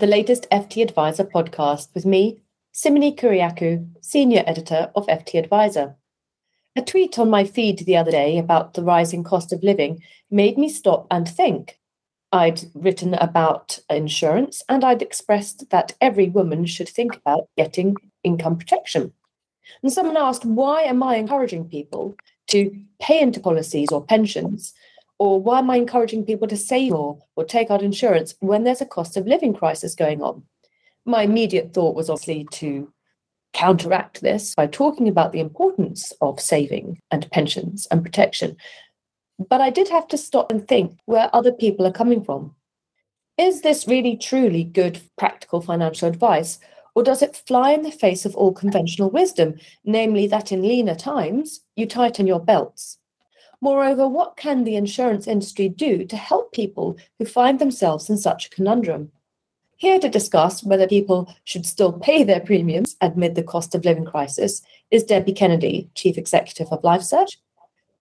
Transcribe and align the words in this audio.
the 0.00 0.06
latest 0.06 0.46
FT 0.50 0.82
Advisor 0.82 1.24
podcast 1.24 1.88
with 1.94 2.06
me, 2.06 2.40
Simone 2.72 3.14
Kyriakou, 3.14 3.86
Senior 4.00 4.42
Editor 4.46 4.90
of 4.96 5.06
FT 5.08 5.38
Advisor. 5.38 5.94
A 6.74 6.80
tweet 6.80 7.18
on 7.18 7.28
my 7.28 7.44
feed 7.44 7.80
the 7.80 7.98
other 7.98 8.10
day 8.10 8.38
about 8.38 8.72
the 8.72 8.82
rising 8.82 9.22
cost 9.22 9.52
of 9.52 9.62
living 9.62 10.02
made 10.30 10.56
me 10.56 10.70
stop 10.70 11.06
and 11.10 11.28
think. 11.28 11.78
I'd 12.32 12.62
written 12.72 13.12
about 13.12 13.78
insurance 13.90 14.62
and 14.70 14.84
I'd 14.84 15.02
expressed 15.02 15.68
that 15.68 15.92
every 16.00 16.30
woman 16.30 16.64
should 16.64 16.88
think 16.88 17.16
about 17.16 17.50
getting 17.58 17.94
income 18.24 18.56
protection. 18.56 19.12
And 19.82 19.92
someone 19.92 20.16
asked, 20.16 20.46
why 20.46 20.80
am 20.82 21.02
I 21.02 21.16
encouraging 21.16 21.68
people 21.68 22.14
to 22.46 22.74
pay 23.02 23.20
into 23.20 23.38
policies 23.38 23.92
or 23.92 24.02
pensions? 24.02 24.72
Or 25.20 25.38
why 25.38 25.58
am 25.58 25.68
I 25.68 25.76
encouraging 25.76 26.24
people 26.24 26.48
to 26.48 26.56
save 26.56 26.92
more 26.92 27.18
or 27.36 27.44
take 27.44 27.70
out 27.70 27.82
insurance 27.82 28.34
when 28.40 28.64
there's 28.64 28.80
a 28.80 28.86
cost 28.86 29.18
of 29.18 29.26
living 29.26 29.52
crisis 29.52 29.94
going 29.94 30.22
on? 30.22 30.44
My 31.04 31.24
immediate 31.24 31.74
thought 31.74 31.94
was 31.94 32.08
obviously 32.08 32.48
to 32.52 32.90
counteract 33.52 34.22
this 34.22 34.54
by 34.54 34.66
talking 34.66 35.08
about 35.08 35.32
the 35.32 35.40
importance 35.40 36.14
of 36.22 36.40
saving 36.40 36.98
and 37.10 37.30
pensions 37.32 37.86
and 37.90 38.02
protection. 38.02 38.56
But 39.38 39.60
I 39.60 39.68
did 39.68 39.90
have 39.90 40.08
to 40.08 40.16
stop 40.16 40.50
and 40.50 40.66
think 40.66 40.98
where 41.04 41.28
other 41.34 41.52
people 41.52 41.86
are 41.86 41.92
coming 41.92 42.24
from. 42.24 42.56
Is 43.36 43.60
this 43.60 43.86
really 43.86 44.16
truly 44.16 44.64
good 44.64 45.02
practical 45.18 45.60
financial 45.60 46.08
advice? 46.08 46.58
Or 46.94 47.02
does 47.02 47.20
it 47.20 47.42
fly 47.46 47.72
in 47.72 47.82
the 47.82 47.90
face 47.90 48.24
of 48.24 48.34
all 48.36 48.54
conventional 48.54 49.10
wisdom, 49.10 49.56
namely 49.84 50.26
that 50.28 50.50
in 50.50 50.62
leaner 50.62 50.94
times, 50.94 51.60
you 51.76 51.84
tighten 51.84 52.26
your 52.26 52.40
belts? 52.40 52.96
Moreover, 53.60 54.08
what 54.08 54.36
can 54.36 54.64
the 54.64 54.76
insurance 54.76 55.26
industry 55.26 55.68
do 55.68 56.04
to 56.06 56.16
help 56.16 56.52
people 56.52 56.96
who 57.18 57.26
find 57.26 57.58
themselves 57.58 58.08
in 58.08 58.16
such 58.16 58.46
a 58.46 58.50
conundrum? 58.50 59.12
Here 59.76 59.98
to 59.98 60.08
discuss 60.08 60.64
whether 60.64 60.86
people 60.86 61.34
should 61.44 61.66
still 61.66 61.92
pay 61.92 62.22
their 62.24 62.40
premiums 62.40 62.96
amid 63.00 63.34
the 63.34 63.42
cost 63.42 63.74
of 63.74 63.84
living 63.84 64.04
crisis 64.04 64.62
is 64.90 65.04
Debbie 65.04 65.32
Kennedy, 65.32 65.90
Chief 65.94 66.16
Executive 66.18 66.68
of 66.70 66.82
LifeSearch, 66.82 67.36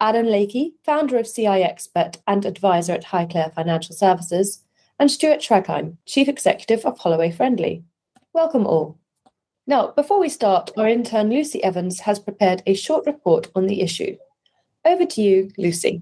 Alan 0.02 0.28
Lakey, 0.28 0.74
founder 0.86 1.18
of 1.18 1.34
CI 1.34 1.64
Expert 1.64 2.18
and 2.26 2.46
advisor 2.46 2.94
at 2.94 3.06
Highclere 3.06 3.54
Financial 3.54 3.96
Services, 3.96 4.64
and 4.98 5.12
Stuart 5.12 5.40
Tragheim, 5.40 5.98
Chief 6.06 6.28
Executive 6.28 6.86
of 6.86 6.98
Holloway 6.98 7.32
Friendly. 7.32 7.84
Welcome 8.34 8.66
all. 8.66 8.98
Now, 9.68 9.88
before 9.92 10.20
we 10.20 10.30
start, 10.30 10.72
our 10.78 10.88
intern 10.88 11.30
Lucy 11.30 11.64
Evans 11.64 12.02
has 12.02 12.20
prepared 12.20 12.64
a 12.66 12.74
short 12.74 13.06
report 13.06 13.50
on 13.56 13.68
the 13.68 13.82
issue. 13.82 14.18
Over 14.90 15.06
to 15.06 15.22
you, 15.22 15.52
Lucy. 15.56 16.02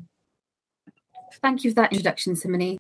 Thank 1.42 1.66
you 1.66 1.72
for 1.72 1.76
that 1.76 1.92
introduction, 1.92 2.38
Simone. 2.38 2.78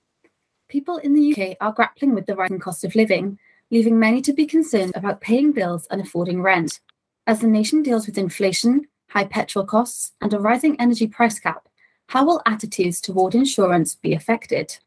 People 0.69 0.99
in 0.99 1.14
the 1.14 1.33
UK 1.33 1.58
are 1.59 1.73
grappling 1.73 2.16
with 2.16 2.27
the 2.27 2.36
rising 2.38 2.59
cost 2.59 2.86
of 2.86 2.95
living, 2.95 3.38
leaving 3.72 3.99
many 3.99 4.22
to 4.22 4.31
be 4.31 4.45
concerned 4.45 4.94
about 4.95 5.19
paying 5.19 5.52
bills 5.52 5.86
and 5.91 5.99
affording 5.99 6.41
rent. 6.41 6.80
As 7.27 7.41
the 7.41 7.47
nation 7.47 7.83
deals 7.83 8.08
with 8.08 8.17
inflation, 8.17 8.88
high 9.09 9.25
petrol 9.25 9.66
costs, 9.66 10.14
and 10.22 10.33
a 10.33 10.39
rising 10.39 10.80
energy 10.80 11.08
price 11.08 11.39
cap, 11.39 11.67
how 12.08 12.25
will 12.25 12.42
attitudes 12.45 13.02
toward 13.02 13.36
insurance 13.36 13.95
be 13.95 14.14
affected? 14.14 14.77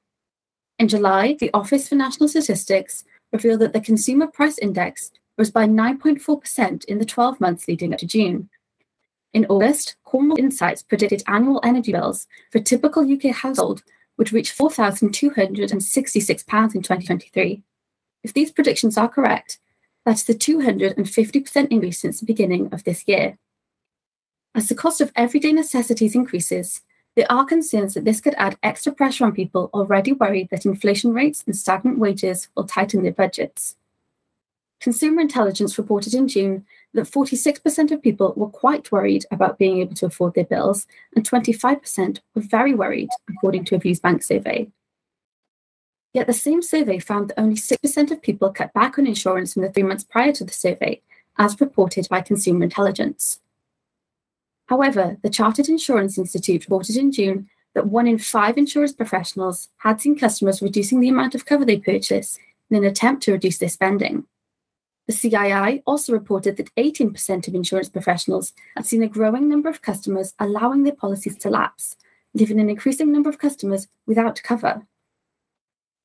In 0.78 0.88
July, 0.88 1.36
the 1.38 1.50
Office 1.52 1.86
for 1.86 1.96
National 1.96 2.30
Statistics 2.30 3.04
revealed 3.30 3.60
that 3.60 3.74
the 3.74 3.82
Consumer 3.82 4.26
Price 4.26 4.56
Index 4.56 5.10
rose 5.36 5.50
by 5.50 5.66
9.4% 5.66 6.86
in 6.86 6.96
the 6.96 7.04
12 7.04 7.38
months 7.40 7.68
leading 7.68 7.92
up 7.92 7.98
to 7.98 8.06
June. 8.06 8.48
In 9.32 9.46
August, 9.46 9.94
Cornwall 10.10 10.40
Insights 10.40 10.82
predicted 10.82 11.22
annual 11.28 11.60
energy 11.62 11.92
bills 11.92 12.26
for 12.50 12.58
a 12.58 12.62
typical 12.62 13.08
UK 13.08 13.26
household 13.32 13.84
would 14.18 14.32
reach 14.32 14.52
£4,266 14.52 16.74
in 16.74 16.82
2023. 16.82 17.62
If 18.24 18.34
these 18.34 18.50
predictions 18.50 18.98
are 18.98 19.08
correct, 19.08 19.60
that's 20.04 20.28
a 20.28 20.34
250% 20.34 21.68
increase 21.70 22.00
since 22.00 22.18
the 22.18 22.26
beginning 22.26 22.70
of 22.72 22.82
this 22.82 23.04
year. 23.06 23.38
As 24.52 24.68
the 24.68 24.74
cost 24.74 25.00
of 25.00 25.12
everyday 25.14 25.52
necessities 25.52 26.16
increases, 26.16 26.80
there 27.14 27.30
are 27.30 27.44
concerns 27.44 27.94
that 27.94 28.04
this 28.04 28.20
could 28.20 28.34
add 28.36 28.58
extra 28.64 28.92
pressure 28.92 29.24
on 29.24 29.30
people 29.30 29.70
already 29.72 30.10
worried 30.10 30.48
that 30.50 30.66
inflation 30.66 31.12
rates 31.12 31.44
and 31.46 31.56
stagnant 31.56 32.00
wages 32.00 32.48
will 32.56 32.64
tighten 32.64 33.04
their 33.04 33.12
budgets. 33.12 33.76
Consumer 34.80 35.20
Intelligence 35.20 35.78
reported 35.78 36.14
in 36.14 36.26
June 36.26 36.66
that 36.94 37.10
46% 37.10 37.90
of 37.90 38.02
people 38.02 38.32
were 38.36 38.48
quite 38.48 38.90
worried 38.90 39.24
about 39.30 39.58
being 39.58 39.78
able 39.78 39.94
to 39.94 40.06
afford 40.06 40.34
their 40.34 40.44
bills, 40.44 40.86
and 41.14 41.28
25% 41.28 42.20
were 42.34 42.42
very 42.42 42.74
worried, 42.74 43.10
according 43.28 43.64
to 43.66 43.76
a 43.76 43.78
Views 43.78 44.00
Bank 44.00 44.22
survey. 44.22 44.68
Yet 46.12 46.26
the 46.26 46.32
same 46.32 46.62
survey 46.62 46.98
found 46.98 47.30
that 47.30 47.40
only 47.40 47.56
6% 47.56 48.10
of 48.10 48.22
people 48.22 48.50
cut 48.50 48.72
back 48.72 48.98
on 48.98 49.06
insurance 49.06 49.54
in 49.54 49.62
the 49.62 49.70
three 49.70 49.84
months 49.84 50.04
prior 50.04 50.32
to 50.32 50.44
the 50.44 50.52
survey, 50.52 51.00
as 51.38 51.60
reported 51.60 52.08
by 52.08 52.20
Consumer 52.20 52.64
Intelligence. 52.64 53.40
However, 54.66 55.16
the 55.22 55.30
Chartered 55.30 55.68
Insurance 55.68 56.18
Institute 56.18 56.64
reported 56.64 56.96
in 56.96 57.12
June 57.12 57.48
that 57.74 57.86
one 57.86 58.06
in 58.06 58.18
five 58.18 58.58
insurance 58.58 58.92
professionals 58.92 59.68
had 59.78 60.00
seen 60.00 60.18
customers 60.18 60.62
reducing 60.62 61.00
the 61.00 61.08
amount 61.08 61.34
of 61.34 61.44
cover 61.44 61.64
they 61.64 61.78
purchase 61.78 62.38
in 62.70 62.76
an 62.76 62.84
attempt 62.84 63.22
to 63.24 63.32
reduce 63.32 63.58
their 63.58 63.68
spending. 63.68 64.24
The 65.10 65.28
CII 65.28 65.82
also 65.86 66.12
reported 66.12 66.56
that 66.56 66.72
18% 66.76 67.48
of 67.48 67.54
insurance 67.56 67.88
professionals 67.88 68.52
had 68.76 68.86
seen 68.86 69.02
a 69.02 69.08
growing 69.08 69.48
number 69.48 69.68
of 69.68 69.82
customers 69.82 70.34
allowing 70.38 70.84
their 70.84 70.94
policies 70.94 71.36
to 71.38 71.50
lapse, 71.50 71.96
leaving 72.32 72.60
an 72.60 72.70
increasing 72.70 73.10
number 73.10 73.28
of 73.28 73.40
customers 73.40 73.88
without 74.06 74.40
cover. 74.44 74.86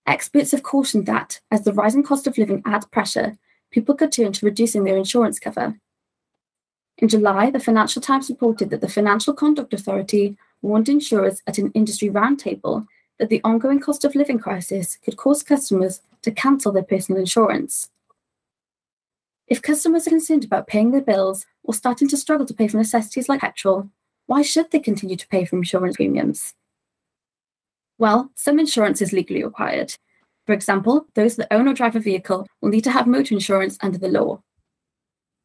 Experts 0.08 0.54
have 0.54 0.64
cautioned 0.64 1.06
that, 1.06 1.40
as 1.52 1.62
the 1.62 1.74
rising 1.74 2.02
cost 2.02 2.26
of 2.26 2.40
living 2.40 2.64
adds 2.66 2.88
pressure, 2.88 3.38
people 3.70 3.94
could 3.94 4.12
turn 4.12 4.34
to 4.34 4.46
reducing 4.48 4.86
their 4.86 4.98
insurance 4.98 5.38
cover. 5.38 5.76
In 6.98 7.08
July, 7.08 7.52
the 7.52 7.60
Financial 7.60 8.02
Times 8.02 8.32
reported 8.32 8.72
that 8.72 8.82
the 8.82 8.90
Financial 8.90 9.36
Conduct 9.36 9.72
Authority 9.72 10.36
warned 10.64 10.90
insurers 10.90 11.44
at 11.46 11.60
an 11.60 11.72
industry 11.76 12.10
roundtable 12.10 12.88
that 13.20 13.30
the 13.30 13.42
ongoing 13.44 13.80
cost 13.80 14.04
of 14.04 14.16
living 14.16 14.40
crisis 14.40 14.98
could 15.06 15.16
cause 15.16 15.44
customers 15.44 16.02
to 16.24 16.32
cancel 16.32 16.72
their 16.72 16.82
personal 16.82 17.22
insurance. 17.22 17.92
If 19.48 19.62
customers 19.62 20.08
are 20.08 20.12
concerned 20.12 20.44
about 20.44 20.68
paying 20.68 20.92
their 20.92 21.02
bills 21.02 21.46
or 21.64 21.74
starting 21.74 22.08
to 22.08 22.18
struggle 22.18 22.46
to 22.48 22.54
pay 22.54 22.68
for 22.68 22.78
necessities 22.78 23.30
like 23.30 23.42
petrol, 23.42 23.90
why 24.26 24.42
should 24.42 24.72
they 24.72 24.80
continue 24.80 25.16
to 25.16 25.28
pay 25.28 25.46
for 25.46 25.58
insurance 25.58 25.98
premiums? 25.98 26.54
Well, 28.00 28.32
some 28.36 28.60
insurance 28.60 29.02
is 29.02 29.14
legally 29.14 29.44
required. 29.44 29.94
For 30.48 30.54
example, 30.54 31.08
those 31.14 31.36
that 31.36 31.54
own 31.54 31.68
or 31.68 31.74
drive 31.74 31.96
a 31.96 32.00
vehicle 32.00 32.48
will 32.62 32.70
need 32.70 32.84
to 32.86 32.92
have 32.92 33.08
motor 33.08 33.36
insurance 33.36 33.78
under 33.82 33.98
the 33.98 34.08
law. 34.08 34.42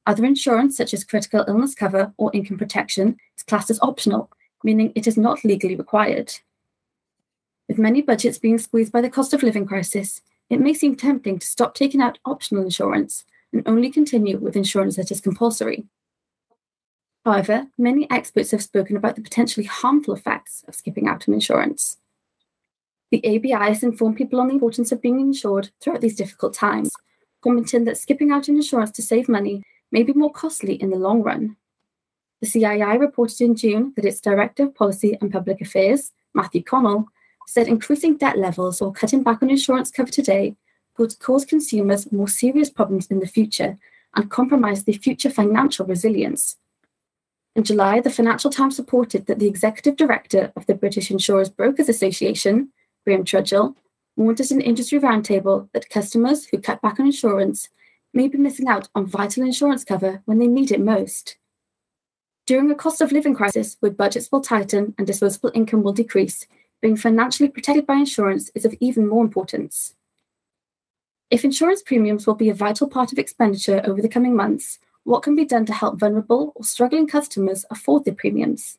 Other 0.06 0.24
insurance, 0.24 0.76
such 0.76 0.94
as 0.94 1.04
critical 1.04 1.44
illness 1.46 1.74
cover 1.74 2.12
or 2.16 2.30
income 2.34 2.58
protection, 2.58 3.16
is 3.36 3.42
classed 3.42 3.70
as 3.70 3.78
optional, 3.80 4.30
meaning 4.64 4.92
it 4.94 5.06
is 5.06 5.16
not 5.16 5.44
legally 5.44 5.76
required. 5.76 6.32
With 7.68 7.78
many 7.78 8.02
budgets 8.02 8.38
being 8.38 8.58
squeezed 8.58 8.92
by 8.92 9.02
the 9.02 9.10
cost 9.10 9.32
of 9.32 9.42
living 9.42 9.66
crisis, 9.66 10.22
it 10.48 10.58
may 10.58 10.74
seem 10.74 10.96
tempting 10.96 11.38
to 11.38 11.46
stop 11.46 11.74
taking 11.74 12.00
out 12.00 12.18
optional 12.24 12.64
insurance 12.64 13.24
and 13.52 13.62
only 13.66 13.90
continue 13.90 14.38
with 14.38 14.56
insurance 14.56 14.96
that 14.96 15.10
is 15.10 15.20
compulsory. 15.20 15.86
However, 17.24 17.66
many 17.76 18.10
experts 18.10 18.50
have 18.52 18.62
spoken 18.62 18.96
about 18.96 19.16
the 19.16 19.22
potentially 19.22 19.66
harmful 19.66 20.14
effects 20.14 20.64
of 20.66 20.74
skipping 20.74 21.06
out 21.06 21.28
on 21.28 21.34
insurance. 21.34 21.98
The 23.10 23.24
ABI 23.26 23.72
has 23.72 23.82
informed 23.82 24.16
people 24.16 24.40
on 24.40 24.48
the 24.48 24.54
importance 24.54 24.92
of 24.92 25.02
being 25.02 25.20
insured 25.20 25.70
throughout 25.80 26.00
these 26.00 26.16
difficult 26.16 26.54
times, 26.54 26.90
commenting 27.42 27.84
that 27.84 27.98
skipping 27.98 28.30
out 28.30 28.48
on 28.48 28.56
insurance 28.56 28.90
to 28.92 29.02
save 29.02 29.28
money 29.28 29.62
may 29.92 30.02
be 30.02 30.12
more 30.12 30.32
costly 30.32 30.74
in 30.74 30.90
the 30.90 30.96
long 30.96 31.22
run. 31.22 31.56
The 32.40 32.46
CII 32.46 32.98
reported 32.98 33.40
in 33.42 33.54
June 33.54 33.92
that 33.96 34.04
its 34.04 34.20
Director 34.20 34.64
of 34.64 34.74
Policy 34.74 35.18
and 35.20 35.30
Public 35.30 35.60
Affairs, 35.60 36.12
Matthew 36.32 36.62
Connell, 36.62 37.06
said 37.46 37.68
increasing 37.68 38.16
debt 38.16 38.38
levels 38.38 38.80
or 38.80 38.92
cutting 38.92 39.22
back 39.22 39.42
on 39.42 39.50
insurance 39.50 39.90
cover 39.90 40.10
today 40.10 40.56
could 40.94 41.18
cause 41.18 41.44
consumers 41.44 42.10
more 42.12 42.28
serious 42.28 42.70
problems 42.70 43.06
in 43.06 43.20
the 43.20 43.26
future 43.26 43.78
and 44.14 44.30
compromise 44.30 44.84
their 44.84 44.94
future 44.94 45.30
financial 45.30 45.86
resilience. 45.86 46.56
In 47.56 47.64
July, 47.64 48.00
the 48.00 48.10
Financial 48.10 48.50
Times 48.50 48.78
reported 48.78 49.26
that 49.26 49.38
the 49.38 49.48
executive 49.48 49.96
director 49.96 50.52
of 50.56 50.66
the 50.66 50.74
British 50.74 51.10
Insurance 51.10 51.48
Brokers 51.48 51.88
Association, 51.88 52.72
Graham 53.04 53.24
Trudgill, 53.24 53.74
warned 54.16 54.40
at 54.40 54.50
an 54.50 54.60
industry 54.60 54.98
roundtable 54.98 55.68
that 55.72 55.90
customers 55.90 56.46
who 56.46 56.58
cut 56.58 56.80
back 56.82 57.00
on 57.00 57.06
insurance 57.06 57.68
may 58.12 58.28
be 58.28 58.38
missing 58.38 58.68
out 58.68 58.88
on 58.94 59.06
vital 59.06 59.44
insurance 59.44 59.84
cover 59.84 60.22
when 60.26 60.38
they 60.38 60.46
need 60.46 60.70
it 60.70 60.80
most. 60.80 61.36
During 62.46 62.70
a 62.70 62.74
cost 62.74 63.00
of 63.00 63.12
living 63.12 63.34
crisis 63.34 63.76
where 63.80 63.92
budgets 63.92 64.30
will 64.30 64.40
tighten 64.40 64.94
and 64.98 65.06
disposable 65.06 65.52
income 65.54 65.82
will 65.82 65.92
decrease, 65.92 66.46
being 66.82 66.96
financially 66.96 67.48
protected 67.48 67.86
by 67.86 67.94
insurance 67.94 68.50
is 68.54 68.64
of 68.64 68.74
even 68.80 69.08
more 69.08 69.24
importance. 69.24 69.94
If 71.30 71.44
insurance 71.44 71.82
premiums 71.82 72.26
will 72.26 72.34
be 72.34 72.50
a 72.50 72.54
vital 72.54 72.88
part 72.88 73.12
of 73.12 73.18
expenditure 73.18 73.80
over 73.84 74.02
the 74.02 74.08
coming 74.08 74.34
months, 74.34 74.80
what 75.04 75.22
can 75.22 75.36
be 75.36 75.44
done 75.44 75.64
to 75.66 75.72
help 75.72 75.98
vulnerable 75.98 76.52
or 76.56 76.64
struggling 76.64 77.06
customers 77.06 77.64
afford 77.70 78.04
their 78.04 78.14
premiums? 78.14 78.78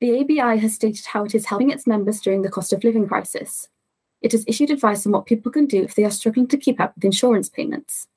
The 0.00 0.20
ABI 0.20 0.58
has 0.60 0.74
stated 0.74 1.04
how 1.06 1.24
it 1.24 1.34
is 1.34 1.46
helping 1.46 1.70
its 1.70 1.86
members 1.86 2.20
during 2.20 2.42
the 2.42 2.50
cost 2.50 2.72
of 2.72 2.84
living 2.84 3.06
crisis. 3.06 3.68
it 4.20 4.32
has 4.32 4.44
issued 4.48 4.70
advice 4.70 5.06
on 5.06 5.12
what 5.12 5.26
people 5.26 5.52
can 5.52 5.66
do 5.66 5.82
if 5.82 5.94
they 5.94 6.04
are 6.04 6.10
struggling 6.10 6.48
to 6.48 6.56
keep 6.56 6.80
up 6.80 6.94
with 6.96 7.04
insurance 7.04 7.48
payments. 7.48 8.08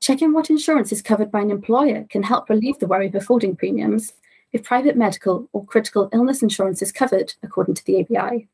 Checking 0.00 0.32
what 0.32 0.50
insurance 0.50 0.92
is 0.92 1.00
covered 1.00 1.30
by 1.30 1.40
an 1.40 1.50
employer 1.50 2.04
can 2.10 2.22
help 2.22 2.50
relieve 2.50 2.78
the 2.78 2.86
worry 2.86 3.06
of 3.06 3.14
affording 3.14 3.56
premiums 3.56 4.12
if 4.52 4.62
private 4.62 4.96
medical 4.96 5.48
or 5.52 5.64
critical 5.64 6.10
illness 6.12 6.42
insurance 6.42 6.82
is 6.82 6.92
covered, 6.92 7.34
according 7.42 7.74
to 7.74 7.84
the 7.86 8.00
ABI. 8.00 8.46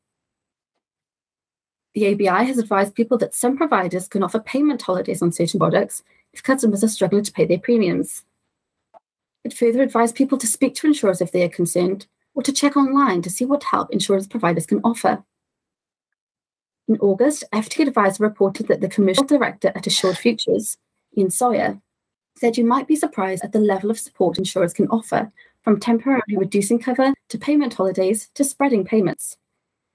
The 1.93 2.13
ABI 2.13 2.45
has 2.45 2.57
advised 2.57 2.95
people 2.95 3.17
that 3.17 3.35
some 3.35 3.57
providers 3.57 4.07
can 4.07 4.23
offer 4.23 4.39
payment 4.39 4.81
holidays 4.81 5.21
on 5.21 5.31
certain 5.31 5.59
products 5.59 6.03
if 6.33 6.41
customers 6.41 6.83
are 6.83 6.87
struggling 6.87 7.23
to 7.23 7.31
pay 7.31 7.45
their 7.45 7.59
premiums. 7.59 8.23
It 9.43 9.53
further 9.53 9.81
advised 9.81 10.15
people 10.15 10.37
to 10.37 10.47
speak 10.47 10.75
to 10.75 10.87
insurers 10.87 11.19
if 11.19 11.31
they 11.31 11.43
are 11.43 11.49
concerned, 11.49 12.07
or 12.33 12.43
to 12.43 12.53
check 12.53 12.77
online 12.77 13.21
to 13.23 13.29
see 13.29 13.43
what 13.43 13.63
help 13.63 13.91
insurance 13.91 14.27
providers 14.27 14.65
can 14.65 14.79
offer. 14.83 15.23
In 16.87 16.97
August, 16.99 17.43
FT 17.53 17.87
Advisor 17.87 18.23
reported 18.23 18.67
that 18.67 18.81
the 18.81 18.89
commercial 18.89 19.23
director 19.23 19.71
at 19.75 19.87
Assured 19.87 20.17
Futures, 20.17 20.77
Ian 21.17 21.29
Sawyer, 21.29 21.81
said 22.37 22.57
you 22.57 22.65
might 22.65 22.87
be 22.87 22.95
surprised 22.95 23.43
at 23.43 23.51
the 23.51 23.59
level 23.59 23.91
of 23.91 23.99
support 23.99 24.37
insurers 24.37 24.73
can 24.73 24.87
offer, 24.87 25.31
from 25.63 25.79
temporarily 25.79 26.37
reducing 26.37 26.79
cover 26.79 27.13
to 27.29 27.37
payment 27.37 27.73
holidays 27.73 28.29
to 28.35 28.43
spreading 28.43 28.85
payments. 28.85 29.37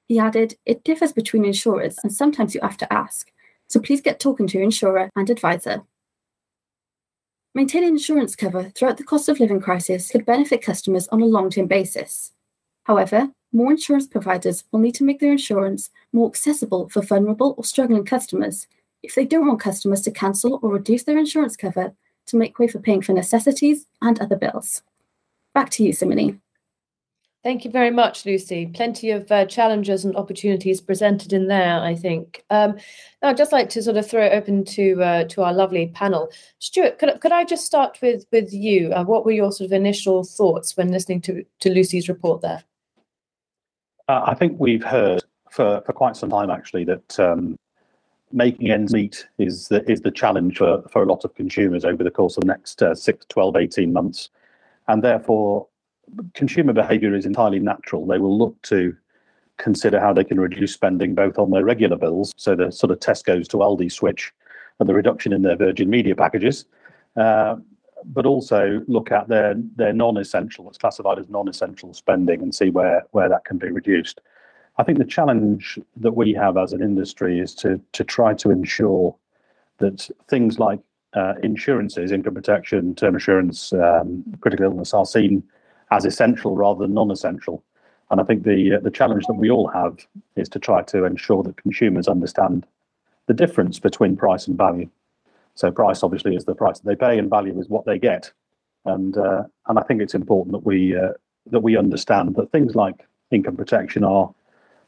He 0.07 0.19
added, 0.19 0.57
It 0.65 0.85
differs 0.85 1.13
between 1.13 1.45
insurers, 1.45 1.97
and 2.03 2.13
sometimes 2.13 2.55
you 2.55 2.61
have 2.63 2.77
to 2.79 2.93
ask. 2.93 3.31
So 3.69 3.81
please 3.81 4.01
get 4.01 4.21
talking 4.21 4.47
to 4.47 4.59
your 4.59 4.65
insurer 4.65 5.11
and 5.17 5.29
advisor. 5.29 5.83
Maintaining 7.55 7.91
insurance 7.91 8.37
cover 8.37 8.65
throughout 8.71 8.99
the 8.99 9.05
cost 9.05 9.29
of 9.29 9.41
living 9.41 9.61
crisis 9.61 10.11
could 10.11 10.27
benefit 10.27 10.63
customers 10.63 11.09
on 11.09 11.23
a 11.23 11.27
long 11.27 11.51
term 11.51 11.67
basis. 11.67 12.33
However, 12.85 13.31
more 13.53 13.73
insurance 13.73 14.07
providers 14.07 14.65
will 14.71 14.81
need 14.81 14.95
to 14.97 15.05
make 15.05 15.21
their 15.21 15.33
insurance 15.33 15.91
more 16.13 16.29
accessible 16.29 16.89
for 16.89 17.03
vulnerable 17.03 17.55
or 17.57 17.65
struggling 17.65 18.05
customers 18.05 18.67
if 19.03 19.15
they 19.15 19.25
don't 19.25 19.47
want 19.47 19.61
customers 19.61 20.03
to 20.03 20.11
cancel 20.11 20.61
or 20.63 20.71
reduce 20.71 21.05
their 21.05 21.19
insurance 21.19 21.57
cover 21.57 21.95
to 22.27 22.37
make 22.37 22.59
way 22.59 22.69
for 22.69 22.79
paying 22.79 23.03
for 23.03 23.13
necessities 23.13 23.87
and 24.03 24.21
other 24.21 24.37
bills. 24.37 24.83
Back 25.55 25.71
to 25.71 25.83
you, 25.83 25.93
Simone. 25.93 26.41
Thank 27.47 27.65
you 27.65 27.71
very 27.71 27.93
much, 27.93 28.27
Lucy. 28.27 28.67
Plenty 28.67 29.13
of 29.13 29.31
uh, 29.31 29.47
challenges 29.47 30.05
and 30.05 30.17
opportunities 30.17 30.81
presented 30.81 31.33
in 31.33 31.47
there, 31.47 31.79
I 31.79 31.95
think. 31.95 32.45
Um, 32.51 32.75
now, 33.23 33.29
I'd 33.29 33.37
just 33.37 33.53
like 33.53 33.69
to 33.69 33.83
sort 33.85 33.97
of 33.97 34.11
throw 34.11 34.27
it 34.27 34.33
open 34.33 34.65
to 34.65 35.01
uh, 35.01 35.25
to 35.27 35.45
our 35.45 35.53
lovely 35.53 35.87
panel. 35.95 36.29
Stuart, 36.59 36.99
could, 36.99 37.21
could 37.21 37.31
I 37.31 37.45
just 37.45 37.65
start 37.65 38.01
with 38.03 38.27
with 38.33 38.53
you? 38.53 38.93
Uh, 38.93 39.05
what 39.05 39.25
were 39.25 39.31
your 39.31 39.53
sort 39.53 39.67
of 39.67 39.73
initial 39.73 40.25
thoughts 40.25 40.77
when 40.77 40.91
listening 40.91 41.21
to, 41.21 41.45
to 41.61 41.71
Lucy's 41.71 42.09
report 42.09 42.41
there? 42.41 42.65
Uh, 44.09 44.25
I 44.27 44.35
think 44.35 44.59
we've 44.59 44.83
heard 44.83 45.23
for, 45.49 45.83
for 45.87 45.93
quite 45.93 46.17
some 46.17 46.31
time, 46.31 46.51
actually, 46.51 46.83
that 46.83 47.21
um, 47.21 47.57
making 48.33 48.73
ends 48.73 48.93
meet 48.93 49.25
is 49.39 49.69
the, 49.69 49.89
is 49.89 50.01
the 50.01 50.11
challenge 50.11 50.59
for, 50.59 50.83
for 50.91 51.05
a 51.05 51.07
lot 51.07 51.25
of 51.25 51.33
consumers 51.37 51.85
over 51.85 52.03
the 52.03 52.11
course 52.11 52.37
of 52.37 52.41
the 52.41 52.49
next 52.49 52.83
uh, 52.83 52.93
6, 52.93 53.25
12, 53.29 53.55
18 53.55 53.93
months. 53.93 54.31
And 54.89 55.01
therefore, 55.05 55.69
consumer 56.35 56.73
behavior 56.73 57.15
is 57.15 57.27
entirely 57.27 57.59
natural. 57.59 58.07
They 58.07 58.19
will 58.19 58.37
look 58.37 58.61
to 58.63 58.97
consider 59.59 60.01
how 60.01 60.13
they 60.13 60.25
can 60.25 60.39
reduce 60.39 60.73
spending 60.73 61.15
both 61.15 61.39
on 61.39 61.51
their 61.51 61.65
regular 61.65 61.97
bills, 61.97 62.33
so 62.37 62.55
the 62.55 62.71
sort 62.71 62.91
of 62.91 62.99
Tesco's 63.01 63.49
to 63.49 63.59
Aldi 63.59 63.91
switch 63.91 64.33
and 64.79 64.89
the 64.89 64.95
reduction 64.95 65.33
in 65.33 65.43
their 65.43 65.57
Virgin 65.57 65.89
Media 65.89 66.15
packages, 66.15 66.67
uh, 67.17 67.57
but 68.05 68.27
also 68.27 68.83
look 68.87 69.11
at 69.11 69.29
their 69.29 69.55
their 69.77 69.93
non-essential, 69.93 70.65
what's 70.65 70.79
classified 70.79 71.19
as 71.19 71.29
non-essential 71.29 71.95
spending, 71.95 72.43
and 72.43 72.55
see 72.55 72.71
where 72.71 73.05
where 73.13 73.29
that 73.29 73.45
can 73.45 73.59
be 73.59 73.71
reduced. 73.71 74.21
I 74.79 74.83
think 74.85 74.99
the 74.99 75.05
challenge 75.05 75.79
that 75.97 76.13
we 76.13 76.35
have 76.35 76.59
as 76.59 76.75
an 76.75 76.83
industry 76.83 77.41
is 77.41 77.55
to 77.57 77.81
to 77.93 78.05
try 78.05 78.35
to 78.35 78.51
ensure 78.51 79.17
that 79.79 80.09
things 80.29 80.59
like 80.59 80.81
uh, 81.15 81.35
insurances, 81.43 82.13
income 82.13 82.35
protection, 82.35 82.95
term 82.95 83.17
assurance, 83.17 83.73
um, 83.73 84.25
critical 84.41 84.67
illness 84.67 84.93
are 84.93 85.07
seen 85.07 85.43
as 85.91 86.05
essential 86.05 86.57
rather 86.57 86.81
than 86.81 86.95
non-essential. 86.95 87.63
And 88.11 88.21
I 88.21 88.25
think 88.25 88.45
the 88.45 88.77
uh, 88.77 88.81
the 88.81 88.91
challenge 88.91 89.27
that 89.27 89.35
we 89.35 89.51
all 89.51 89.69
have 89.69 90.07
is 90.37 90.49
to 90.51 90.59
try 90.59 90.83
to 90.83 91.05
ensure 91.05 91.43
that 91.43 91.57
consumers 91.57 92.09
understand 92.09 92.67
the 93.27 93.35
difference 93.35 93.79
between 93.81 94.17
price 94.17 94.47
and 94.47 94.57
value. 94.57 94.89
So 95.55 95.73
price 95.73 96.03
obviously 96.03 96.37
is 96.37 96.45
the 96.45 96.55
price 96.55 96.79
that 96.79 96.87
they 96.87 96.97
pay, 96.97 97.19
and 97.19 97.29
value 97.29 97.59
is 97.59 97.69
what 97.69 97.85
they 97.85 97.99
get. 97.99 98.31
And 98.85 99.17
uh, 99.17 99.45
and 99.67 99.79
I 99.79 99.83
think 99.83 100.01
it's 100.01 100.15
important 100.15 100.53
that 100.53 100.65
we 100.65 100.97
uh, 100.97 101.13
that 101.51 101.61
we 101.61 101.77
understand 101.77 102.37
that 102.37 102.53
things 102.53 102.75
like 102.75 103.07
income 103.31 103.57
protection 103.57 104.05
are 104.05 104.33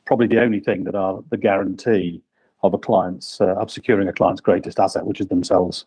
probably 0.05 0.29
the 0.29 0.41
only 0.41 0.61
thing 0.61 0.85
that 0.85 0.95
are 0.95 1.23
the 1.31 1.37
guarantee 1.37 2.23
of 2.63 2.75
a 2.75 2.79
client's 2.79 3.41
uh, 3.41 3.55
of 3.57 3.71
securing 3.71 4.09
a 4.09 4.13
client's 4.13 4.41
greatest 4.41 4.79
asset, 4.79 5.07
which 5.07 5.21
is 5.21 5.29
themselves, 5.29 5.87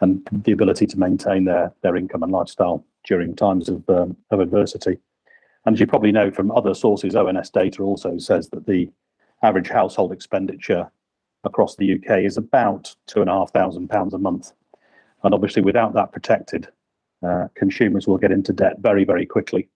and 0.00 0.26
the 0.32 0.52
ability 0.52 0.86
to 0.86 0.98
maintain 0.98 1.44
their 1.44 1.72
their 1.82 1.96
income 1.96 2.22
and 2.22 2.32
lifestyle 2.32 2.84
during 3.04 3.34
times 3.34 3.68
of, 3.68 3.88
um, 3.88 4.16
of 4.30 4.40
adversity. 4.40 4.98
And 5.66 5.74
as 5.74 5.80
you 5.80 5.86
probably 5.86 6.12
know 6.12 6.30
from 6.30 6.50
other 6.50 6.74
sources, 6.74 7.14
ONS 7.14 7.50
data 7.50 7.82
also 7.82 8.18
says 8.18 8.48
that 8.50 8.66
the 8.66 8.90
average 9.42 9.68
household 9.68 10.12
expenditure 10.12 10.90
across 11.44 11.76
the 11.76 11.94
UK 11.94 12.20
is 12.20 12.36
about 12.36 12.94
two 13.06 13.20
and 13.20 13.30
a 13.30 13.32
half 13.32 13.52
thousand 13.52 13.88
pounds 13.88 14.14
a 14.14 14.18
month. 14.18 14.52
And 15.22 15.34
obviously, 15.34 15.62
without 15.62 15.94
that 15.94 16.12
protected, 16.12 16.68
uh, 17.26 17.48
consumers 17.54 18.06
will 18.06 18.18
get 18.18 18.32
into 18.32 18.52
debt 18.52 18.76
very, 18.80 19.04
very 19.04 19.24
quickly 19.24 19.68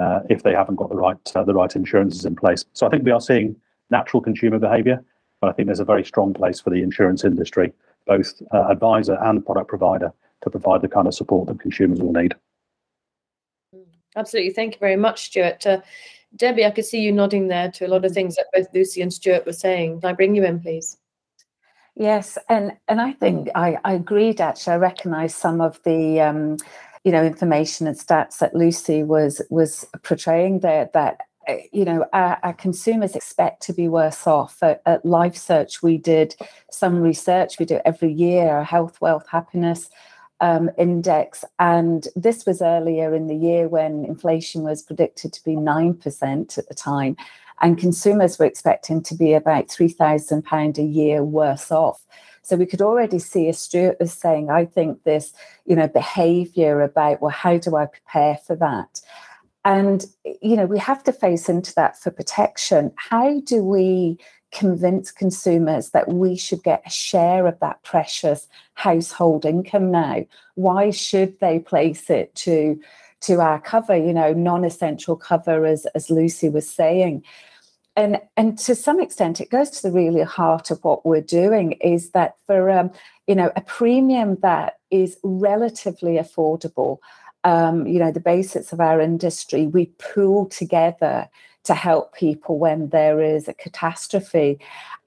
uh, 0.00 0.20
if 0.28 0.42
they 0.42 0.52
haven't 0.52 0.76
got 0.76 0.88
the 0.88 0.96
right 0.96 1.18
uh, 1.34 1.44
the 1.44 1.54
right 1.54 1.74
insurances 1.74 2.24
in 2.24 2.36
place. 2.36 2.64
So 2.72 2.86
I 2.86 2.90
think 2.90 3.04
we 3.04 3.10
are 3.10 3.20
seeing 3.20 3.56
natural 3.90 4.20
consumer 4.20 4.58
behaviour, 4.58 5.04
but 5.40 5.50
I 5.50 5.52
think 5.52 5.66
there's 5.66 5.80
a 5.80 5.84
very 5.84 6.04
strong 6.04 6.32
place 6.34 6.60
for 6.60 6.70
the 6.70 6.82
insurance 6.82 7.24
industry, 7.24 7.72
both 8.10 8.42
uh, 8.52 8.66
advisor 8.68 9.16
and 9.22 9.46
product 9.46 9.68
provider, 9.68 10.12
to 10.42 10.50
provide 10.50 10.82
the 10.82 10.88
kind 10.88 11.06
of 11.06 11.14
support 11.14 11.46
that 11.46 11.60
consumers 11.60 12.00
will 12.00 12.12
need. 12.12 12.34
Absolutely. 14.16 14.52
Thank 14.52 14.74
you 14.74 14.80
very 14.80 14.96
much, 14.96 15.26
Stuart. 15.26 15.64
Uh, 15.64 15.80
Debbie, 16.34 16.66
I 16.66 16.70
could 16.70 16.84
see 16.84 17.00
you 17.00 17.12
nodding 17.12 17.46
there 17.46 17.70
to 17.72 17.86
a 17.86 17.88
lot 17.88 18.04
of 18.04 18.12
things 18.12 18.34
that 18.36 18.46
both 18.52 18.66
Lucy 18.74 19.00
and 19.02 19.12
Stuart 19.12 19.46
were 19.46 19.52
saying. 19.52 20.00
Can 20.00 20.10
I 20.10 20.12
bring 20.12 20.34
you 20.34 20.44
in, 20.44 20.60
please? 20.60 20.96
Yes, 21.94 22.38
and 22.48 22.72
and 22.88 23.00
I 23.00 23.12
think 23.12 23.48
I, 23.54 23.78
I 23.84 23.92
agreed. 23.94 24.40
Actually, 24.40 24.74
I 24.74 24.76
recognise 24.76 25.34
some 25.34 25.60
of 25.60 25.80
the 25.84 26.20
um, 26.20 26.56
you 27.04 27.12
know 27.12 27.24
information 27.24 27.86
and 27.86 27.96
stats 27.96 28.38
that 28.38 28.54
Lucy 28.54 29.02
was 29.02 29.42
was 29.50 29.84
portraying 30.02 30.60
there. 30.60 30.88
That 30.94 31.20
you 31.72 31.84
know 31.84 32.06
our, 32.12 32.38
our 32.42 32.54
consumers 32.54 33.14
expect 33.14 33.62
to 33.62 33.72
be 33.72 33.88
worse 33.88 34.26
off. 34.26 34.62
At, 34.62 34.82
at 34.86 35.04
LifeSearch, 35.04 35.82
we 35.82 35.98
did 35.98 36.34
some 36.70 37.00
research. 37.00 37.58
We 37.58 37.66
do 37.66 37.80
every 37.84 38.12
year. 38.12 38.58
a 38.58 38.64
Health, 38.64 39.00
wealth, 39.00 39.26
happiness 39.28 39.88
um, 40.40 40.70
index. 40.78 41.44
And 41.58 42.08
this 42.16 42.46
was 42.46 42.62
earlier 42.62 43.14
in 43.14 43.26
the 43.26 43.36
year 43.36 43.68
when 43.68 44.04
inflation 44.04 44.62
was 44.62 44.82
predicted 44.82 45.32
to 45.34 45.44
be 45.44 45.52
9% 45.52 46.58
at 46.58 46.68
the 46.68 46.74
time. 46.74 47.16
And 47.60 47.78
consumers 47.78 48.38
were 48.38 48.46
expecting 48.46 49.02
to 49.02 49.14
be 49.14 49.34
about 49.34 49.68
£3,000 49.68 50.78
a 50.78 50.82
year 50.82 51.22
worse 51.22 51.70
off. 51.70 52.04
So 52.42 52.56
we 52.56 52.64
could 52.64 52.80
already 52.80 53.18
see, 53.18 53.48
as 53.48 53.58
Stuart 53.58 53.98
was 54.00 54.14
saying, 54.14 54.50
I 54.50 54.64
think 54.64 55.02
this, 55.04 55.34
you 55.66 55.76
know, 55.76 55.88
behavior 55.88 56.80
about, 56.80 57.20
well, 57.20 57.30
how 57.30 57.58
do 57.58 57.76
I 57.76 57.84
prepare 57.84 58.38
for 58.46 58.56
that? 58.56 59.02
And, 59.64 60.06
you 60.40 60.56
know, 60.56 60.66
we 60.66 60.78
have 60.78 61.02
to 61.04 61.12
face 61.12 61.48
into 61.48 61.74
that 61.74 61.98
for 61.98 62.10
protection. 62.10 62.92
How 62.96 63.40
do 63.40 63.62
we 63.62 64.18
convince 64.52 65.10
consumers 65.10 65.90
that 65.90 66.08
we 66.08 66.36
should 66.36 66.62
get 66.62 66.82
a 66.86 66.90
share 66.90 67.46
of 67.46 67.58
that 67.60 67.82
precious 67.82 68.48
household 68.74 69.44
income 69.44 69.90
now 69.90 70.24
why 70.54 70.90
should 70.90 71.38
they 71.40 71.58
place 71.58 72.10
it 72.10 72.34
to 72.34 72.80
to 73.20 73.40
our 73.40 73.60
cover 73.60 73.96
you 73.96 74.12
know 74.12 74.32
non-essential 74.32 75.14
cover 75.14 75.64
as 75.64 75.86
as 75.94 76.10
lucy 76.10 76.48
was 76.48 76.68
saying 76.68 77.22
and 77.96 78.20
and 78.36 78.58
to 78.58 78.74
some 78.74 79.00
extent 79.00 79.40
it 79.40 79.50
goes 79.50 79.70
to 79.70 79.82
the 79.82 79.92
really 79.92 80.22
heart 80.22 80.70
of 80.70 80.82
what 80.82 81.06
we're 81.06 81.20
doing 81.20 81.72
is 81.72 82.10
that 82.10 82.34
for 82.46 82.70
um, 82.70 82.90
you 83.26 83.34
know 83.34 83.52
a 83.54 83.60
premium 83.60 84.36
that 84.42 84.78
is 84.90 85.18
relatively 85.22 86.14
affordable 86.14 86.98
um, 87.44 87.86
you 87.86 87.98
know 87.98 88.12
the 88.12 88.20
basics 88.20 88.72
of 88.72 88.80
our 88.80 89.00
industry 89.00 89.66
we 89.66 89.86
pool 89.98 90.46
together 90.46 91.28
to 91.64 91.74
help 91.74 92.14
people 92.14 92.58
when 92.58 92.88
there 92.88 93.20
is 93.20 93.48
a 93.48 93.54
catastrophe. 93.54 94.58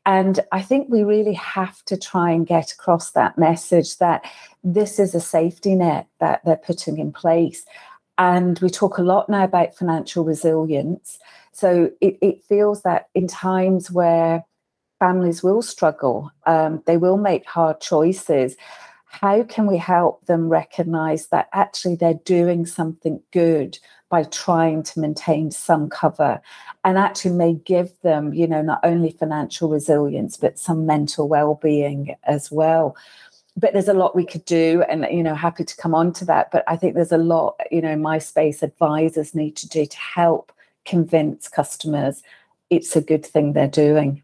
And 0.05 0.39
I 0.51 0.61
think 0.61 0.89
we 0.89 1.03
really 1.03 1.33
have 1.33 1.83
to 1.85 1.97
try 1.97 2.31
and 2.31 2.45
get 2.45 2.71
across 2.71 3.11
that 3.11 3.37
message 3.37 3.97
that 3.97 4.23
this 4.63 4.99
is 4.99 5.15
a 5.15 5.21
safety 5.21 5.75
net 5.75 6.07
that 6.19 6.41
they're 6.45 6.57
putting 6.57 6.97
in 6.99 7.11
place. 7.11 7.65
And 8.17 8.59
we 8.59 8.69
talk 8.69 8.97
a 8.97 9.03
lot 9.03 9.29
now 9.29 9.45
about 9.45 9.75
financial 9.75 10.23
resilience. 10.23 11.17
So 11.53 11.89
it, 12.01 12.17
it 12.21 12.43
feels 12.43 12.83
that 12.83 13.07
in 13.15 13.27
times 13.27 13.89
where 13.89 14.45
families 14.99 15.41
will 15.41 15.61
struggle, 15.61 16.31
um, 16.45 16.83
they 16.85 16.97
will 16.97 17.17
make 17.17 17.45
hard 17.45 17.81
choices. 17.81 18.55
How 19.13 19.43
can 19.43 19.67
we 19.67 19.77
help 19.77 20.25
them 20.25 20.49
recognize 20.49 21.27
that 21.27 21.47
actually 21.53 21.95
they're 21.95 22.19
doing 22.25 22.65
something 22.65 23.21
good 23.31 23.77
by 24.09 24.23
trying 24.23 24.81
to 24.81 24.99
maintain 24.99 25.51
some 25.51 25.87
cover 25.87 26.41
and 26.83 26.97
actually 26.97 27.31
may 27.31 27.53
give 27.53 27.91
them 28.01 28.33
you 28.33 28.47
know 28.47 28.63
not 28.63 28.79
only 28.83 29.11
financial 29.11 29.69
resilience 29.69 30.35
but 30.35 30.57
some 30.57 30.87
mental 30.87 31.27
well-being 31.27 32.15
as 32.23 32.51
well. 32.51 32.95
But 33.55 33.73
there's 33.73 33.87
a 33.87 33.93
lot 33.93 34.15
we 34.15 34.25
could 34.25 34.45
do 34.45 34.83
and 34.89 35.05
you 35.11 35.21
know 35.21 35.35
happy 35.35 35.63
to 35.63 35.77
come 35.77 35.93
on 35.93 36.11
to 36.13 36.25
that. 36.25 36.49
But 36.51 36.63
i 36.67 36.75
think 36.75 36.95
there's 36.95 37.11
a 37.11 37.17
lot 37.17 37.59
you 37.69 37.81
know 37.81 37.95
my 37.95 38.17
space 38.17 38.63
advisors 38.63 39.35
need 39.35 39.55
to 39.57 39.69
do 39.69 39.85
to 39.85 39.97
help 39.97 40.51
convince 40.85 41.47
customers 41.47 42.23
it's 42.71 42.95
a 42.95 43.01
good 43.01 43.23
thing 43.23 43.53
they're 43.53 43.67
doing. 43.67 44.23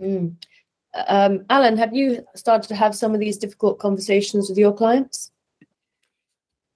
Mm. 0.00 0.36
Um, 1.08 1.44
alan 1.50 1.76
have 1.76 1.94
you 1.94 2.24
started 2.34 2.68
to 2.68 2.74
have 2.74 2.94
some 2.94 3.14
of 3.14 3.20
these 3.20 3.36
difficult 3.36 3.78
conversations 3.78 4.48
with 4.48 4.58
your 4.58 4.72
clients 4.72 5.30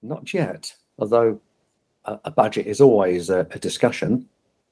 not 0.03 0.33
yet 0.33 0.75
although 0.99 1.41
a, 2.05 2.19
a 2.25 2.31
budget 2.31 2.67
is 2.67 2.81
always 2.81 3.31
a, 3.31 3.41
a 3.51 3.59
discussion 3.59 4.29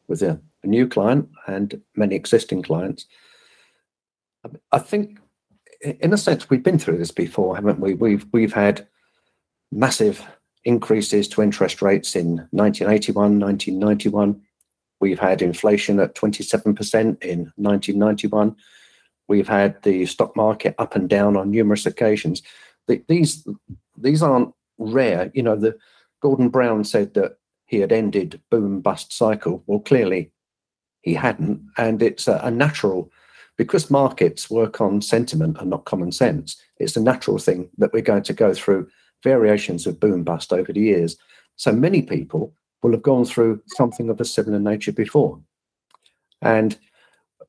with 0.08 0.22
a, 0.22 0.40
a 0.62 0.66
new 0.66 0.86
client 0.86 1.28
and 1.46 1.80
many 1.94 2.14
existing 2.14 2.62
clients 2.62 3.06
i 4.72 4.78
think 4.78 5.18
in 5.80 6.12
a 6.12 6.16
sense, 6.16 6.48
we've 6.50 6.62
been 6.62 6.78
through 6.78 6.98
this 6.98 7.10
before, 7.10 7.54
haven't 7.54 7.80
we? 7.80 7.94
We've 7.94 8.26
we've 8.32 8.52
had 8.52 8.86
massive 9.72 10.24
increases 10.64 11.28
to 11.28 11.42
interest 11.42 11.82
rates 11.82 12.16
in 12.16 12.36
1981, 12.50 13.38
1991. 13.38 14.40
We've 15.00 15.18
had 15.18 15.42
inflation 15.42 16.00
at 16.00 16.14
27% 16.14 17.22
in 17.22 17.52
1991. 17.56 18.56
We've 19.28 19.48
had 19.48 19.82
the 19.82 20.06
stock 20.06 20.36
market 20.36 20.74
up 20.78 20.94
and 20.94 21.08
down 21.08 21.36
on 21.36 21.50
numerous 21.50 21.86
occasions. 21.86 22.42
These 23.08 23.46
these 23.96 24.22
aren't 24.22 24.52
rare. 24.78 25.30
You 25.34 25.42
know, 25.42 25.56
the 25.56 25.76
Gordon 26.20 26.48
Brown 26.48 26.84
said 26.84 27.14
that 27.14 27.38
he 27.66 27.78
had 27.78 27.92
ended 27.92 28.40
boom 28.50 28.80
bust 28.80 29.12
cycle. 29.12 29.62
Well, 29.66 29.80
clearly 29.80 30.30
he 31.02 31.14
hadn't, 31.14 31.62
and 31.76 32.02
it's 32.02 32.28
a, 32.28 32.40
a 32.42 32.50
natural 32.50 33.10
because 33.56 33.90
markets 33.90 34.50
work 34.50 34.80
on 34.80 35.00
sentiment 35.00 35.56
and 35.58 35.70
not 35.70 35.86
common 35.86 36.12
sense, 36.12 36.60
it's 36.78 36.96
a 36.96 37.02
natural 37.02 37.38
thing 37.38 37.68
that 37.78 37.92
we're 37.92 38.02
going 38.02 38.22
to 38.22 38.32
go 38.32 38.52
through 38.52 38.88
variations 39.22 39.86
of 39.86 39.98
boom 39.98 40.22
bust 40.24 40.52
over 40.52 40.72
the 40.72 40.80
years. 40.80 41.16
So 41.56 41.72
many 41.72 42.02
people 42.02 42.52
will 42.82 42.92
have 42.92 43.02
gone 43.02 43.24
through 43.24 43.62
something 43.68 44.10
of 44.10 44.20
a 44.20 44.24
similar 44.24 44.58
nature 44.58 44.92
before. 44.92 45.40
And 46.42 46.78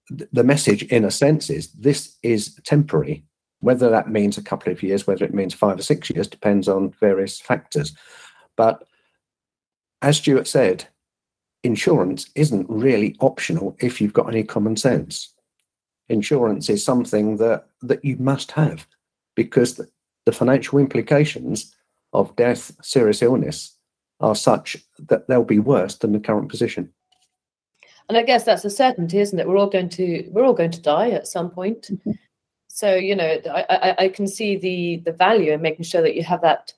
the 0.09 0.43
message, 0.43 0.83
in 0.83 1.03
a 1.03 1.11
sense, 1.11 1.49
is 1.49 1.71
this 1.73 2.15
is 2.23 2.55
temporary. 2.63 3.23
Whether 3.59 3.89
that 3.89 4.09
means 4.09 4.37
a 4.37 4.43
couple 4.43 4.71
of 4.71 4.83
years, 4.83 5.07
whether 5.07 5.25
it 5.25 5.33
means 5.33 5.53
five 5.53 5.79
or 5.79 5.83
six 5.83 6.09
years, 6.09 6.27
depends 6.27 6.67
on 6.67 6.93
various 6.99 7.39
factors. 7.39 7.95
But 8.55 8.83
as 10.01 10.17
Stuart 10.17 10.47
said, 10.47 10.85
insurance 11.63 12.29
isn't 12.35 12.69
really 12.69 13.15
optional 13.19 13.75
if 13.79 13.99
you've 13.99 14.13
got 14.13 14.29
any 14.29 14.43
common 14.43 14.77
sense 14.77 15.33
insurance 16.09 16.69
is 16.69 16.83
something 16.83 17.37
that 17.37 17.67
that 17.81 18.03
you 18.03 18.17
must 18.17 18.51
have 18.51 18.87
because 19.35 19.75
the, 19.75 19.87
the 20.25 20.31
financial 20.31 20.79
implications 20.79 21.75
of 22.13 22.35
death, 22.35 22.71
serious 22.81 23.21
illness 23.21 23.75
are 24.19 24.35
such 24.35 24.77
that 24.97 25.27
they'll 25.27 25.43
be 25.43 25.59
worse 25.59 25.95
than 25.95 26.11
the 26.11 26.19
current 26.19 26.49
position. 26.49 26.91
And 28.09 28.17
I 28.17 28.23
guess 28.23 28.43
that's 28.43 28.65
a 28.65 28.69
certainty, 28.69 29.19
isn't 29.19 29.37
it? 29.37 29.47
We're 29.47 29.57
all 29.57 29.69
going 29.69 29.89
to 29.89 30.27
we're 30.31 30.45
all 30.45 30.53
going 30.53 30.71
to 30.71 30.81
die 30.81 31.11
at 31.11 31.27
some 31.27 31.49
point. 31.49 31.89
Mm-hmm. 31.97 32.11
So 32.69 32.93
you 32.93 33.15
know, 33.15 33.39
I, 33.51 33.65
I, 33.69 33.95
I 34.03 34.09
can 34.09 34.27
see 34.27 34.55
the 34.55 34.97
the 34.97 35.11
value 35.11 35.51
in 35.51 35.63
making 35.63 35.85
sure 35.85 36.03
that 36.03 36.13
you 36.13 36.23
have 36.23 36.41
that 36.41 36.73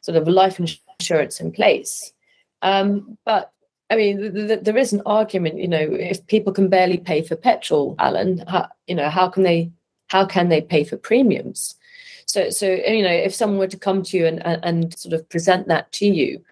sort 0.00 0.16
of 0.16 0.28
life 0.28 0.60
insurance 0.60 1.40
in 1.40 1.50
place. 1.50 2.12
Um, 2.60 3.18
but 3.24 3.52
I 3.90 3.96
mean, 3.96 4.20
th- 4.20 4.48
th- 4.48 4.60
there 4.62 4.76
is 4.76 4.92
an 4.92 5.02
argument. 5.04 5.58
You 5.58 5.66
know, 5.66 5.80
if 5.80 6.24
people 6.28 6.52
can 6.52 6.68
barely 6.68 6.98
pay 6.98 7.22
for 7.22 7.34
petrol, 7.34 7.96
Alan, 7.98 8.44
how, 8.46 8.68
you 8.86 8.94
know, 8.94 9.10
how 9.10 9.28
can 9.28 9.42
they 9.42 9.72
how 10.08 10.24
can 10.24 10.48
they 10.48 10.60
pay 10.60 10.84
for 10.84 10.96
premiums? 10.96 11.74
So, 12.26 12.50
so 12.50 12.66
you 12.66 13.02
know, 13.02 13.10
if 13.10 13.34
someone 13.34 13.58
were 13.58 13.66
to 13.66 13.76
come 13.76 14.02
to 14.04 14.16
you 14.16 14.26
and, 14.26 14.44
and, 14.46 14.64
and 14.64 14.98
sort 14.98 15.12
of 15.12 15.28
present 15.28 15.68
that 15.68 15.90
to 15.92 16.06
you, 16.06 16.42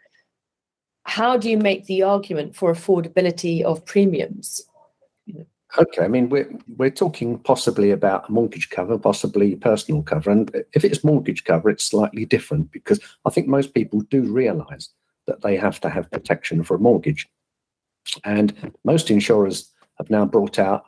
how 1.11 1.37
do 1.37 1.51
you 1.51 1.59
make 1.59 1.87
the 1.87 2.05
argument 2.05 2.55
for 2.55 2.73
affordability 2.73 3.63
of 3.63 3.85
premiums? 3.85 4.63
Okay, 5.77 6.05
I 6.05 6.09
mean 6.09 6.29
we're 6.29 6.51
we're 6.77 6.91
talking 6.91 7.39
possibly 7.41 7.91
about 7.91 8.29
a 8.29 8.33
mortgage 8.33 8.71
cover, 8.71 8.97
possibly 8.97 9.57
personal 9.57 10.03
cover, 10.03 10.31
and 10.31 10.51
if 10.73 10.85
it's 10.85 11.03
mortgage 11.03 11.43
cover, 11.43 11.69
it's 11.69 11.85
slightly 11.85 12.25
different 12.25 12.71
because 12.71 13.01
I 13.25 13.31
think 13.31 13.49
most 13.49 13.75
people 13.75 14.01
do 14.03 14.23
realise 14.23 14.91
that 15.27 15.43
they 15.43 15.57
have 15.57 15.81
to 15.81 15.91
have 15.91 16.11
protection 16.13 16.63
for 16.63 16.77
a 16.77 16.79
mortgage. 16.79 17.29
And 18.25 18.73
most 18.85 19.11
insurers 19.11 19.71
have 19.99 20.11
now 20.11 20.25
brought 20.25 20.59
out 20.61 20.85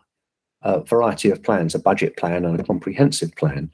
a 0.62 0.82
variety 0.84 1.30
of 1.30 1.42
plans, 1.42 1.74
a 1.74 1.80
budget 1.80 2.16
plan 2.16 2.44
and 2.44 2.60
a 2.60 2.64
comprehensive 2.64 3.34
plan, 3.34 3.70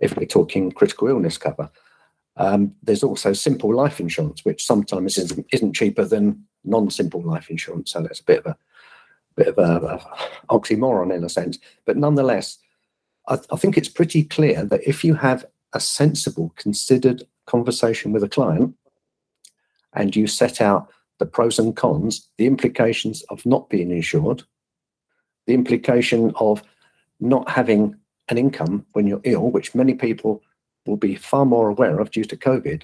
if 0.00 0.16
we're 0.16 0.26
talking 0.26 0.72
critical 0.72 1.08
illness 1.08 1.36
cover. 1.36 1.70
Um, 2.36 2.74
there's 2.82 3.02
also 3.02 3.32
simple 3.32 3.74
life 3.74 3.98
insurance, 3.98 4.44
which 4.44 4.64
sometimes 4.64 5.16
isn't, 5.18 5.46
isn't 5.52 5.72
cheaper 5.72 6.04
than 6.04 6.44
non-simple 6.64 7.22
life 7.22 7.48
insurance. 7.48 7.92
So 7.92 8.02
that's 8.02 8.20
a 8.20 8.24
bit 8.24 8.40
of 8.40 8.46
a 8.46 8.56
bit 9.36 9.48
of 9.48 9.58
a, 9.58 9.86
a 9.86 10.54
oxymoron 10.54 11.14
in 11.14 11.24
a 11.24 11.28
sense. 11.28 11.58
But 11.84 11.96
nonetheless, 11.96 12.58
I, 13.28 13.38
I 13.50 13.56
think 13.56 13.76
it's 13.76 13.88
pretty 13.88 14.24
clear 14.24 14.64
that 14.64 14.86
if 14.86 15.04
you 15.04 15.14
have 15.14 15.44
a 15.72 15.80
sensible, 15.80 16.52
considered 16.56 17.22
conversation 17.46 18.12
with 18.12 18.22
a 18.22 18.28
client, 18.28 18.74
and 19.92 20.14
you 20.14 20.26
set 20.26 20.60
out 20.60 20.88
the 21.18 21.26
pros 21.26 21.58
and 21.58 21.74
cons, 21.74 22.28
the 22.36 22.46
implications 22.46 23.22
of 23.30 23.44
not 23.46 23.70
being 23.70 23.90
insured, 23.90 24.42
the 25.46 25.54
implication 25.54 26.32
of 26.36 26.62
not 27.20 27.48
having 27.48 27.96
an 28.28 28.36
income 28.36 28.84
when 28.92 29.06
you're 29.06 29.20
ill, 29.24 29.50
which 29.50 29.74
many 29.74 29.94
people 29.94 30.42
will 30.86 30.96
be 30.96 31.16
far 31.16 31.44
more 31.44 31.68
aware 31.68 31.98
of 32.00 32.10
due 32.10 32.24
to 32.24 32.36
COVID, 32.36 32.82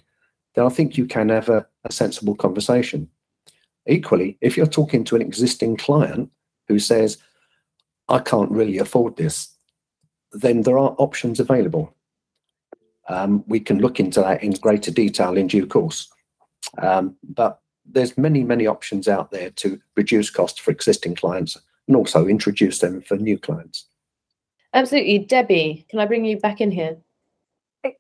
then 0.55 0.67
I 0.67 0.69
think 0.69 0.97
you 0.97 1.07
can 1.07 1.29
have 1.29 1.49
a, 1.49 1.67
a 1.85 1.93
sensible 1.93 2.35
conversation. 2.35 3.09
Equally, 3.87 4.39
if 4.41 4.57
you're 4.57 4.67
talking 4.67 5.05
to 5.05 5.17
an 5.17 5.23
existing 5.23 5.77
client 5.77 6.31
who 6.69 6.79
says, 6.79 7.19
I 8.09 8.19
can't 8.19 8.51
really 8.51 8.79
afford 8.79 9.17
this, 9.17 9.49
then 10.33 10.63
there 10.63 10.79
are 10.79 10.95
options 10.99 11.41
available. 11.41 11.95
Um, 13.09 13.45
we 13.47 13.61
can 13.61 13.79
look 13.79 13.99
into 13.99 14.21
that 14.21 14.43
in 14.43 14.53
greater 14.53 14.91
detail 14.91 15.37
in 15.37 15.47
due 15.47 15.67
course. 15.67 16.09
Um, 16.79 17.17
but 17.23 17.61
there's 17.85 18.17
many, 18.17 18.45
many 18.45 18.67
options 18.67 19.09
out 19.09 19.31
there 19.31 19.51
to 19.51 19.81
reduce 19.97 20.31
costs 20.31 20.61
for 20.61 20.71
existing 20.71 21.17
clients 21.17 21.57
and 21.89 21.97
also 21.97 22.27
introduce 22.27 22.79
them 22.79 23.03
for 23.03 23.17
new 23.17 23.39
clients. 23.39 23.87
Absolutely. 24.73 25.19
Debbie, 25.19 25.87
can 25.91 25.99
I 25.99 26.07
bring 26.07 26.25
you 26.25 26.39
back 26.39 26.61
in 26.61 26.71
here? 26.71 26.97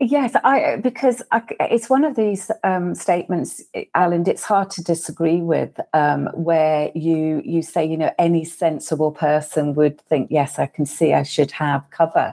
Yes, 0.00 0.36
I 0.44 0.76
because 0.76 1.22
I, 1.32 1.42
it's 1.60 1.90
one 1.90 2.04
of 2.04 2.14
these 2.14 2.52
um, 2.62 2.94
statements, 2.94 3.62
Alan. 3.94 4.28
It's 4.28 4.44
hard 4.44 4.70
to 4.72 4.84
disagree 4.84 5.40
with, 5.42 5.80
um, 5.92 6.28
where 6.34 6.92
you 6.94 7.42
you 7.44 7.62
say, 7.62 7.84
you 7.84 7.96
know, 7.96 8.12
any 8.18 8.44
sensible 8.44 9.10
person 9.10 9.74
would 9.74 10.00
think, 10.02 10.28
yes, 10.30 10.58
I 10.60 10.66
can 10.66 10.86
see 10.86 11.12
I 11.14 11.24
should 11.24 11.50
have 11.52 11.88
cover, 11.90 12.32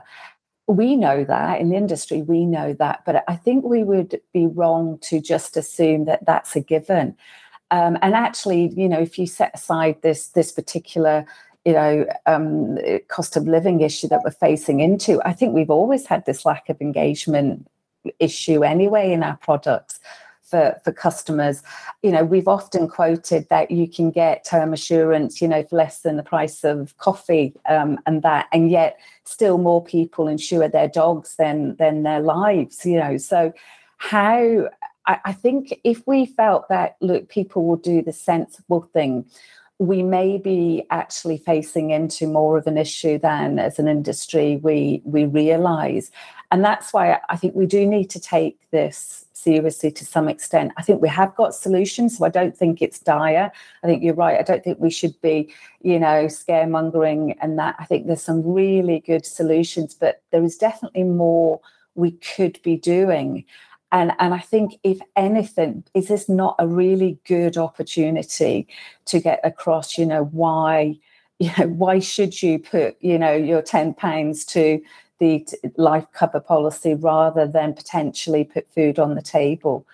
we 0.68 0.96
know 0.96 1.24
that 1.24 1.60
in 1.60 1.70
the 1.70 1.76
industry, 1.76 2.22
we 2.22 2.46
know 2.46 2.72
that, 2.74 3.02
but 3.04 3.24
I 3.28 3.36
think 3.36 3.64
we 3.64 3.82
would 3.82 4.20
be 4.32 4.46
wrong 4.46 4.98
to 5.02 5.20
just 5.20 5.56
assume 5.56 6.04
that 6.06 6.24
that's 6.26 6.56
a 6.56 6.60
given. 6.60 7.16
Um, 7.72 7.98
and 8.02 8.14
actually, 8.14 8.68
you 8.76 8.88
know, 8.88 9.00
if 9.00 9.18
you 9.18 9.26
set 9.26 9.52
aside 9.54 10.00
this 10.02 10.28
this 10.28 10.52
particular, 10.52 11.26
you 11.64 11.72
know, 11.72 12.06
um, 12.26 12.78
cost 13.08 13.36
of 13.36 13.46
living 13.46 13.80
issue 13.80 14.08
that 14.08 14.22
we're 14.24 14.30
facing 14.30 14.80
into, 14.80 15.20
I 15.24 15.32
think 15.32 15.54
we've 15.54 15.70
always 15.70 16.06
had 16.06 16.24
this 16.24 16.44
lack 16.46 16.68
of 16.68 16.80
engagement 16.80 17.66
issue 18.18 18.64
anyway 18.64 19.12
in 19.12 19.22
our 19.22 19.36
products 19.36 20.00
for, 20.42 20.80
for 20.84 20.92
customers. 20.92 21.62
You 22.02 22.12
know, 22.12 22.24
we've 22.24 22.48
often 22.48 22.88
quoted 22.88 23.48
that 23.50 23.70
you 23.70 23.88
can 23.88 24.10
get 24.10 24.44
term 24.44 24.72
assurance, 24.72 25.40
you 25.40 25.48
know, 25.48 25.62
for 25.62 25.76
less 25.76 26.00
than 26.00 26.16
the 26.16 26.22
price 26.22 26.64
of 26.64 26.96
coffee 26.98 27.54
um, 27.68 27.98
and 28.06 28.22
that, 28.22 28.48
and 28.52 28.70
yet 28.70 28.98
still 29.24 29.58
more 29.58 29.82
people 29.82 30.28
insure 30.28 30.68
their 30.68 30.88
dogs 30.88 31.36
than 31.36 31.76
than 31.76 32.02
their 32.02 32.20
lives, 32.20 32.84
you 32.84 32.98
know. 32.98 33.16
So 33.16 33.52
how 33.98 34.68
I, 35.06 35.18
I 35.26 35.32
think 35.32 35.78
if 35.84 36.06
we 36.06 36.26
felt 36.26 36.68
that 36.68 36.96
look, 37.00 37.28
people 37.28 37.64
will 37.64 37.76
do 37.76 38.02
the 38.02 38.12
sensible 38.12 38.82
thing, 38.92 39.24
we 39.80 40.02
may 40.02 40.36
be 40.36 40.86
actually 40.90 41.38
facing 41.38 41.88
into 41.88 42.26
more 42.26 42.58
of 42.58 42.66
an 42.66 42.76
issue 42.76 43.18
than 43.18 43.58
as 43.58 43.78
an 43.78 43.88
industry 43.88 44.56
we 44.62 45.00
we 45.04 45.24
realize 45.24 46.10
and 46.50 46.62
that's 46.62 46.92
why 46.92 47.18
i 47.30 47.36
think 47.36 47.54
we 47.54 47.66
do 47.66 47.86
need 47.86 48.10
to 48.10 48.20
take 48.20 48.58
this 48.70 49.24
seriously 49.40 49.90
to 49.90 50.04
some 50.04 50.28
extent. 50.28 50.72
I 50.76 50.82
think 50.82 51.00
we 51.00 51.08
have 51.08 51.34
got 51.34 51.54
solutions, 51.54 52.18
so 52.18 52.24
I 52.24 52.28
don't 52.28 52.56
think 52.56 52.82
it's 52.82 52.98
dire. 52.98 53.50
I 53.82 53.86
think 53.86 54.02
you're 54.02 54.14
right. 54.14 54.38
I 54.38 54.42
don't 54.42 54.62
think 54.62 54.78
we 54.78 54.90
should 54.90 55.18
be, 55.22 55.52
you 55.80 55.98
know, 55.98 56.26
scaremongering 56.26 57.36
and 57.40 57.58
that. 57.58 57.76
I 57.78 57.84
think 57.84 58.06
there's 58.06 58.22
some 58.22 58.42
really 58.44 59.00
good 59.00 59.24
solutions, 59.24 59.94
but 59.94 60.22
there 60.30 60.44
is 60.44 60.56
definitely 60.56 61.04
more 61.04 61.60
we 61.94 62.12
could 62.12 62.60
be 62.62 62.76
doing. 62.76 63.44
And, 63.92 64.12
and 64.18 64.32
I 64.34 64.38
think, 64.38 64.78
if 64.84 65.00
anything, 65.16 65.84
is 65.94 66.08
this 66.08 66.28
not 66.28 66.56
a 66.58 66.66
really 66.66 67.18
good 67.26 67.56
opportunity 67.56 68.68
to 69.06 69.20
get 69.20 69.40
across, 69.42 69.98
you 69.98 70.06
know, 70.06 70.24
why, 70.24 70.98
you 71.38 71.50
know, 71.58 71.68
why 71.68 71.98
should 71.98 72.42
you 72.42 72.58
put, 72.58 72.96
you 73.00 73.18
know, 73.18 73.32
your 73.32 73.62
£10 73.62 74.46
to 74.48 74.82
the 75.18 75.46
life 75.76 76.06
cover 76.12 76.40
policy 76.40 76.94
rather 76.94 77.46
than 77.46 77.74
potentially 77.74 78.44
put 78.44 78.72
food 78.72 78.98
on 78.98 79.14
the 79.14 79.22
table? 79.22 79.86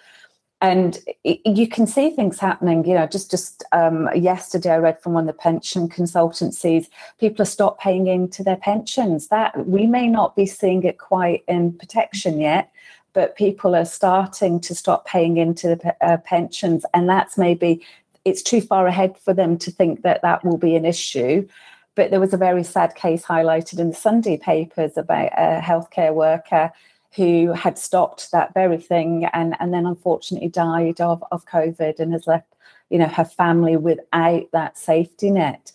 and 0.62 1.00
you 1.22 1.68
can 1.68 1.86
see 1.86 2.08
things 2.10 2.38
happening 2.38 2.84
you 2.86 2.94
know 2.94 3.06
just 3.06 3.30
just 3.30 3.62
um, 3.72 4.08
yesterday 4.14 4.70
i 4.70 4.76
read 4.76 5.00
from 5.02 5.12
one 5.12 5.28
of 5.28 5.34
the 5.34 5.42
pension 5.42 5.88
consultancies 5.88 6.88
people 7.20 7.44
have 7.44 7.52
stopped 7.52 7.80
paying 7.80 8.06
into 8.06 8.42
their 8.42 8.56
pensions 8.56 9.28
that 9.28 9.66
we 9.66 9.86
may 9.86 10.06
not 10.06 10.34
be 10.34 10.46
seeing 10.46 10.82
it 10.82 10.98
quite 10.98 11.44
in 11.46 11.72
protection 11.72 12.40
yet 12.40 12.72
but 13.16 13.34
people 13.34 13.74
are 13.74 13.86
starting 13.86 14.60
to 14.60 14.74
stop 14.74 15.06
paying 15.06 15.38
into 15.38 15.68
the 15.74 15.96
uh, 16.06 16.18
pensions 16.18 16.84
and 16.94 17.08
that's 17.08 17.36
maybe 17.36 17.84
it's 18.26 18.42
too 18.42 18.60
far 18.60 18.86
ahead 18.86 19.16
for 19.18 19.32
them 19.32 19.56
to 19.56 19.70
think 19.70 20.02
that 20.02 20.20
that 20.22 20.44
will 20.44 20.58
be 20.58 20.76
an 20.76 20.84
issue 20.84 21.48
but 21.96 22.10
there 22.10 22.20
was 22.20 22.34
a 22.34 22.36
very 22.48 22.62
sad 22.62 22.94
case 22.94 23.24
highlighted 23.24 23.78
in 23.78 23.88
the 23.88 23.96
sunday 23.96 24.36
papers 24.36 24.96
about 24.96 25.32
a 25.36 25.60
healthcare 25.60 26.14
worker 26.14 26.70
who 27.16 27.52
had 27.52 27.78
stopped 27.78 28.30
that 28.30 28.52
very 28.52 28.76
thing 28.76 29.24
and, 29.32 29.56
and 29.58 29.72
then 29.72 29.86
unfortunately 29.86 30.48
died 30.48 31.00
of, 31.00 31.24
of 31.32 31.46
COVID 31.46 31.98
and 31.98 32.12
has 32.12 32.26
left, 32.26 32.54
you 32.90 32.98
know, 32.98 33.08
her 33.08 33.24
family 33.24 33.76
without 33.76 34.44
that 34.52 34.76
safety 34.76 35.30
net. 35.30 35.72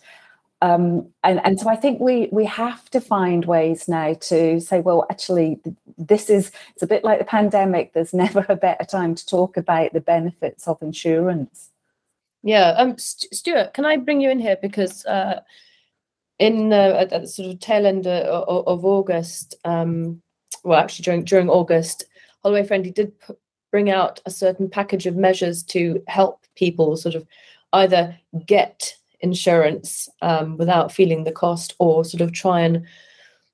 Um, 0.62 1.08
and, 1.24 1.40
and 1.44 1.58
so 1.58 1.68
I 1.68 1.74
think 1.74 2.00
we 2.00 2.28
we 2.30 2.44
have 2.44 2.88
to 2.90 3.00
find 3.00 3.44
ways 3.44 3.88
now 3.88 4.14
to 4.14 4.60
say, 4.60 4.78
well, 4.78 5.04
actually, 5.10 5.60
this 5.98 6.30
is 6.30 6.52
it's 6.74 6.84
a 6.84 6.86
bit 6.86 7.02
like 7.02 7.18
the 7.18 7.24
pandemic. 7.24 7.92
There's 7.92 8.14
never 8.24 8.46
a 8.48 8.54
better 8.54 8.84
time 8.84 9.16
to 9.16 9.26
talk 9.26 9.56
about 9.56 9.92
the 9.92 10.00
benefits 10.00 10.68
of 10.68 10.80
insurance. 10.80 11.70
Yeah, 12.44 12.70
um, 12.76 12.96
Stuart, 12.96 13.74
can 13.74 13.84
I 13.84 13.96
bring 13.96 14.20
you 14.20 14.30
in 14.30 14.38
here 14.38 14.56
because 14.62 15.04
uh, 15.06 15.40
in 16.38 16.72
uh, 16.72 16.96
at, 17.00 17.10
the 17.10 17.26
sort 17.26 17.52
of 17.52 17.58
tail 17.58 17.84
end 17.84 18.06
of, 18.06 18.66
of 18.66 18.84
August, 18.84 19.56
um, 19.64 20.22
well, 20.62 20.78
actually 20.78 21.02
during 21.02 21.24
during 21.24 21.48
August, 21.48 22.04
Holloway 22.44 22.64
Friendly 22.64 22.92
did 22.92 23.18
p- 23.20 23.34
bring 23.72 23.90
out 23.90 24.20
a 24.26 24.30
certain 24.30 24.70
package 24.70 25.06
of 25.06 25.16
measures 25.16 25.64
to 25.64 26.04
help 26.06 26.46
people 26.54 26.96
sort 26.96 27.16
of 27.16 27.26
either 27.72 28.16
get 28.46 28.94
insurance 29.22 30.08
um, 30.20 30.56
without 30.56 30.92
feeling 30.92 31.24
the 31.24 31.32
cost 31.32 31.74
or 31.78 32.04
sort 32.04 32.20
of 32.20 32.32
try 32.32 32.60
and 32.60 32.84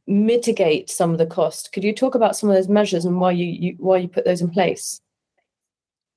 mitigate 0.07 0.91
some 0.91 1.13
of 1.13 1.19
the 1.19 1.27
cost. 1.27 1.73
Could 1.73 1.85
you 1.85 1.95
talk 1.95 2.15
about 2.15 2.37
some 2.37 2.49
of 2.49 2.57
those 2.57 2.69
measures 2.69 3.05
and 3.05 3.21
why 3.21 3.33
you, 3.33 3.47
you 3.47 3.77
why 3.79 3.99
you 3.99 4.09
put 4.09 4.25
those 4.25 4.41
in 4.41 4.51
place? 4.51 5.01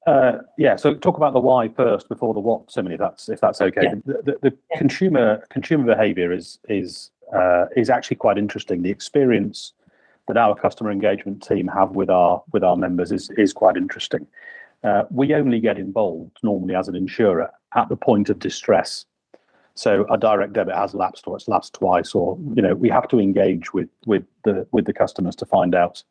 Uh, 0.08 0.39
yeah, 0.58 0.75
so 0.75 0.96
talk 0.96 1.17
about 1.17 1.34
the 1.34 1.39
why 1.39 1.67
first 1.67 2.10
before 2.10 2.34
the 2.34 2.39
what, 2.39 2.72
Simony. 2.72 2.98
That's 2.98 3.29
if 3.29 3.39
that's 3.39 3.62
okay. 3.62 3.81
Yeah. 3.84 3.96
The, 4.05 4.13
the, 4.24 4.50
the 4.50 4.58
yeah. 4.72 4.77
consumer 4.77 5.46
consumer 5.50 5.86
behaviour 5.86 6.31
is 6.31 6.58
is 6.70 7.12
uh, 7.36 7.65
is 7.75 7.89
actually 7.89 8.17
quite 8.17 8.38
interesting. 8.38 8.81
The 8.81 8.89
experience 8.89 9.74
that 10.27 10.38
our 10.38 10.55
customer 10.55 10.91
engagement 10.91 11.46
team 11.46 11.67
have 11.67 11.91
with 11.91 12.10
our 12.10 12.41
with 12.51 12.63
our 12.63 12.77
members 12.77 13.12
is 13.12 13.29
is 13.38 13.53
quite 13.53 13.75
interesting. 13.75 14.25
Uh, 14.84 15.03
we 15.12 15.36
only 15.36 15.60
get 15.60 15.77
involved 15.77 16.38
normally 16.41 16.74
as 16.74 16.88
an 16.88 16.96
insurer 16.96 17.51
at 17.75 17.88
the 17.89 17.96
point 17.96 18.29
of 18.29 18.39
distress. 18.39 19.05
So 19.75 20.06
a 20.12 20.18
direct 20.18 20.54
debit 20.54 20.75
has 20.75 20.94
lapsed 20.94 21.28
or 21.28 21.36
it's 21.38 21.48
lapsed 21.48 21.75
twice, 21.75 22.13
or 22.13 22.38
you 22.56 22.62
know 22.62 22.75
we 22.75 22.90
have 22.90 23.08
to 23.10 23.20
engage 23.20 23.74
with 23.74 23.90
with 24.06 24.24
the 24.44 24.68
with 24.72 24.86
the 24.86 24.94
customers 24.94 25.36
to 25.38 25.46
find 25.46 25.74
out 25.74 26.04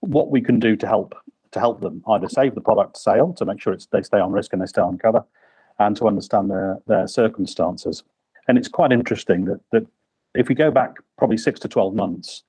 what 0.00 0.30
we 0.30 0.40
can 0.40 0.58
do 0.58 0.76
to 0.76 0.86
help 0.86 1.14
to 1.50 1.60
help 1.60 1.80
them 1.80 2.02
either 2.08 2.28
save 2.28 2.54
the 2.54 2.60
product 2.60 2.96
sale 2.96 3.32
to 3.34 3.44
make 3.44 3.60
sure 3.60 3.72
it's 3.72 3.86
they 3.86 4.02
stay 4.02 4.18
on 4.18 4.32
risk 4.32 4.52
and 4.52 4.62
they 4.62 4.66
stay 4.66 4.80
on 4.80 4.98
cover, 4.98 5.24
and 5.78 5.96
to 5.96 6.06
understand 6.06 6.50
their 6.50 6.78
their 6.86 7.06
circumstances. 7.06 8.04
And 8.48 8.58
it's 8.58 8.68
quite 8.68 8.92
interesting 8.92 9.44
that 9.46 9.60
that 9.72 9.86
if 10.34 10.48
we 10.48 10.54
go 10.54 10.70
back 10.70 10.96
probably 11.18 11.38
six 11.38 11.60
to 11.60 11.68
twelve 11.68 11.94
months, 11.94 12.44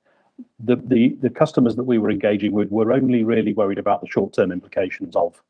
the, 0.59 0.75
the, 0.75 1.17
the 1.21 1.29
customers 1.29 1.75
that 1.75 1.83
we 1.83 1.97
were 1.97 2.09
engaging 2.09 2.53
with 2.53 2.71
were 2.71 2.91
only 2.93 3.23
really 3.23 3.53
worried 3.53 3.77
about 3.77 4.01
the 4.01 4.07
short-term 4.07 4.51
implications 4.51 5.15
of 5.15 5.41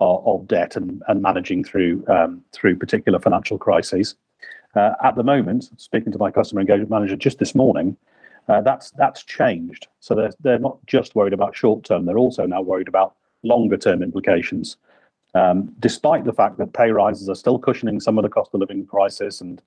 of, 0.00 0.26
of 0.26 0.48
debt 0.48 0.76
and, 0.76 1.02
and 1.08 1.22
managing 1.22 1.64
through 1.64 2.04
um, 2.08 2.42
through 2.52 2.76
particular 2.76 3.18
financial 3.18 3.58
crises. 3.58 4.14
Uh, 4.74 4.92
at 5.04 5.16
the 5.16 5.22
moment, 5.22 5.70
speaking 5.76 6.12
to 6.12 6.18
my 6.18 6.30
customer 6.30 6.60
engagement 6.60 6.90
manager 6.90 7.16
just 7.16 7.38
this 7.38 7.54
morning, 7.54 7.96
uh, 8.48 8.60
that's 8.60 8.90
that's 8.92 9.22
changed. 9.22 9.86
So 10.00 10.14
they're 10.14 10.32
they're 10.40 10.58
not 10.58 10.78
just 10.86 11.14
worried 11.14 11.32
about 11.32 11.54
short 11.56 11.84
term; 11.84 12.06
they're 12.06 12.18
also 12.18 12.46
now 12.46 12.62
worried 12.62 12.88
about 12.88 13.14
longer 13.42 13.76
term 13.76 14.02
implications. 14.02 14.76
Um, 15.34 15.74
despite 15.78 16.24
the 16.24 16.32
fact 16.32 16.58
that 16.58 16.74
pay 16.74 16.90
rises 16.90 17.28
are 17.28 17.34
still 17.34 17.58
cushioning 17.58 18.00
some 18.00 18.18
of 18.18 18.22
the 18.22 18.28
cost 18.28 18.50
of 18.52 18.60
living 18.60 18.84
crisis 18.84 19.40
and 19.40 19.62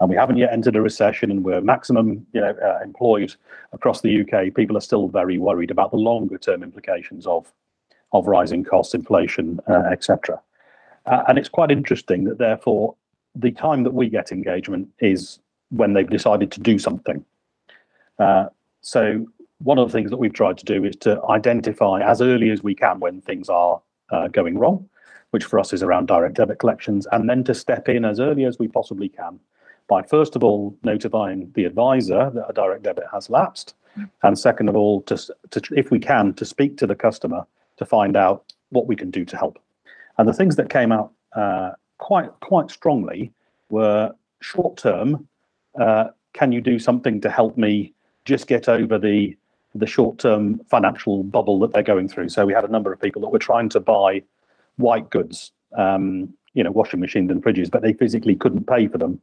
and 0.00 0.08
we 0.08 0.16
haven't 0.16 0.38
yet 0.38 0.52
entered 0.52 0.76
a 0.76 0.80
recession 0.80 1.30
and 1.30 1.44
we're 1.44 1.60
maximum 1.60 2.26
you 2.32 2.40
know, 2.40 2.56
uh, 2.64 2.82
employed 2.82 3.34
across 3.72 4.00
the 4.00 4.22
UK, 4.22 4.54
people 4.54 4.76
are 4.76 4.80
still 4.80 5.08
very 5.08 5.36
worried 5.36 5.70
about 5.70 5.90
the 5.90 5.98
longer 5.98 6.38
term 6.38 6.62
implications 6.62 7.26
of, 7.26 7.52
of 8.12 8.26
rising 8.26 8.64
costs, 8.64 8.94
inflation, 8.94 9.60
uh, 9.68 9.82
etc. 9.92 10.40
Uh, 11.04 11.22
and 11.28 11.38
it's 11.38 11.50
quite 11.50 11.70
interesting 11.70 12.24
that 12.24 12.38
therefore 12.38 12.94
the 13.34 13.50
time 13.50 13.84
that 13.84 13.94
we 13.94 14.08
get 14.08 14.32
engagement 14.32 14.88
is 14.98 15.38
when 15.70 15.92
they've 15.92 16.08
decided 16.08 16.50
to 16.52 16.60
do 16.60 16.78
something. 16.78 17.24
Uh, 18.18 18.46
so 18.80 19.26
one 19.58 19.78
of 19.78 19.88
the 19.88 19.92
things 19.92 20.10
that 20.10 20.16
we've 20.16 20.32
tried 20.32 20.58
to 20.58 20.64
do 20.64 20.84
is 20.84 20.96
to 20.96 21.22
identify 21.28 22.00
as 22.02 22.20
early 22.20 22.50
as 22.50 22.62
we 22.62 22.74
can 22.74 22.98
when 22.98 23.20
things 23.20 23.48
are 23.48 23.80
uh, 24.10 24.28
going 24.28 24.58
wrong, 24.58 24.88
which 25.30 25.44
for 25.44 25.60
us 25.60 25.72
is 25.72 25.82
around 25.82 26.06
direct 26.06 26.34
debit 26.34 26.58
collections, 26.58 27.06
and 27.12 27.28
then 27.28 27.44
to 27.44 27.54
step 27.54 27.88
in 27.88 28.04
as 28.04 28.20
early 28.20 28.44
as 28.44 28.58
we 28.58 28.68
possibly 28.68 29.08
can 29.08 29.38
by 29.88 30.02
first 30.02 30.36
of 30.36 30.44
all 30.44 30.74
notifying 30.84 31.50
the 31.54 31.64
advisor 31.64 32.30
that 32.30 32.46
a 32.48 32.52
direct 32.52 32.84
debit 32.84 33.04
has 33.12 33.28
lapsed, 33.28 33.74
and 34.22 34.38
second 34.38 34.68
of 34.68 34.76
all, 34.76 35.02
to, 35.02 35.16
to 35.50 35.60
if 35.76 35.90
we 35.90 35.98
can, 35.98 36.32
to 36.34 36.44
speak 36.44 36.76
to 36.78 36.86
the 36.86 36.94
customer 36.94 37.44
to 37.76 37.84
find 37.84 38.16
out 38.16 38.52
what 38.70 38.86
we 38.86 38.94
can 38.94 39.10
do 39.10 39.24
to 39.24 39.36
help. 39.36 39.58
And 40.16 40.28
the 40.28 40.32
things 40.32 40.56
that 40.56 40.70
came 40.70 40.92
out 40.92 41.12
uh, 41.34 41.72
quite 42.00 42.30
quite 42.40 42.70
strongly 42.70 43.32
were 43.68 44.12
short 44.40 44.76
term. 44.76 45.28
Uh, 45.78 46.08
can 46.32 46.50
you 46.50 46.60
do 46.60 46.78
something 46.78 47.20
to 47.20 47.30
help 47.30 47.56
me 47.56 47.92
just 48.24 48.48
get 48.48 48.68
over 48.68 48.98
the 48.98 49.36
the 49.76 49.86
short 49.86 50.18
term 50.18 50.60
financial 50.68 51.22
bubble 51.22 51.60
that 51.60 51.72
they're 51.72 51.82
going 51.82 52.08
through? 52.08 52.30
So 52.30 52.44
we 52.44 52.52
had 52.52 52.64
a 52.64 52.68
number 52.68 52.92
of 52.92 53.00
people 53.00 53.22
that 53.22 53.28
were 53.28 53.38
trying 53.38 53.68
to 53.70 53.80
buy 53.80 54.22
white 54.76 55.10
goods, 55.10 55.52
um, 55.76 56.34
you 56.54 56.64
know, 56.64 56.72
washing 56.72 56.98
machines 56.98 57.30
and 57.30 57.42
fridges, 57.42 57.70
but 57.70 57.82
they 57.82 57.92
physically 57.92 58.34
couldn't 58.34 58.66
pay 58.66 58.88
for 58.88 58.98
them 58.98 59.20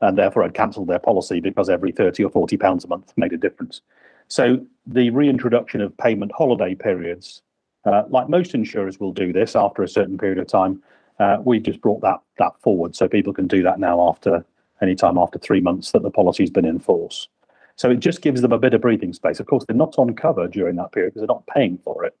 and 0.00 0.16
therefore 0.16 0.42
had 0.44 0.54
cancelled 0.54 0.88
their 0.88 0.98
policy 0.98 1.40
because 1.40 1.68
every 1.68 1.92
30 1.92 2.24
or 2.24 2.30
40 2.30 2.56
pounds 2.56 2.84
a 2.84 2.88
month 2.88 3.12
made 3.18 3.34
a 3.34 3.36
difference. 3.36 3.82
So 4.28 4.64
the 4.86 5.10
reintroduction 5.10 5.82
of 5.82 5.94
payment 5.98 6.32
holiday 6.32 6.74
periods, 6.74 7.42
uh, 7.84 8.04
like 8.08 8.30
most 8.30 8.54
insurers 8.54 8.98
will 8.98 9.12
do 9.12 9.32
this 9.32 9.54
after 9.54 9.82
a 9.82 9.88
certain 9.88 10.16
period 10.16 10.38
of 10.38 10.46
time, 10.46 10.82
uh, 11.20 11.36
we've 11.44 11.62
just 11.62 11.80
brought 11.80 12.00
that 12.00 12.20
that 12.38 12.52
forward 12.60 12.96
so 12.96 13.06
people 13.06 13.32
can 13.32 13.46
do 13.46 13.62
that 13.62 13.78
now 13.78 14.08
after 14.08 14.44
any 14.82 14.96
time 14.96 15.18
after 15.18 15.38
three 15.38 15.60
months 15.60 15.92
that 15.92 16.02
the 16.02 16.10
policy's 16.10 16.50
been 16.50 16.64
in 16.64 16.80
force. 16.80 17.28
So 17.76 17.90
it 17.90 18.00
just 18.00 18.22
gives 18.22 18.40
them 18.40 18.52
a 18.52 18.58
bit 18.58 18.74
of 18.74 18.80
breathing 18.80 19.12
space. 19.12 19.38
Of 19.38 19.46
course, 19.46 19.64
they're 19.66 19.76
not 19.76 19.98
on 19.98 20.14
cover 20.14 20.48
during 20.48 20.76
that 20.76 20.92
period 20.92 21.10
because 21.10 21.20
they're 21.20 21.34
not 21.34 21.46
paying 21.46 21.78
for 21.84 22.04
it, 22.04 22.16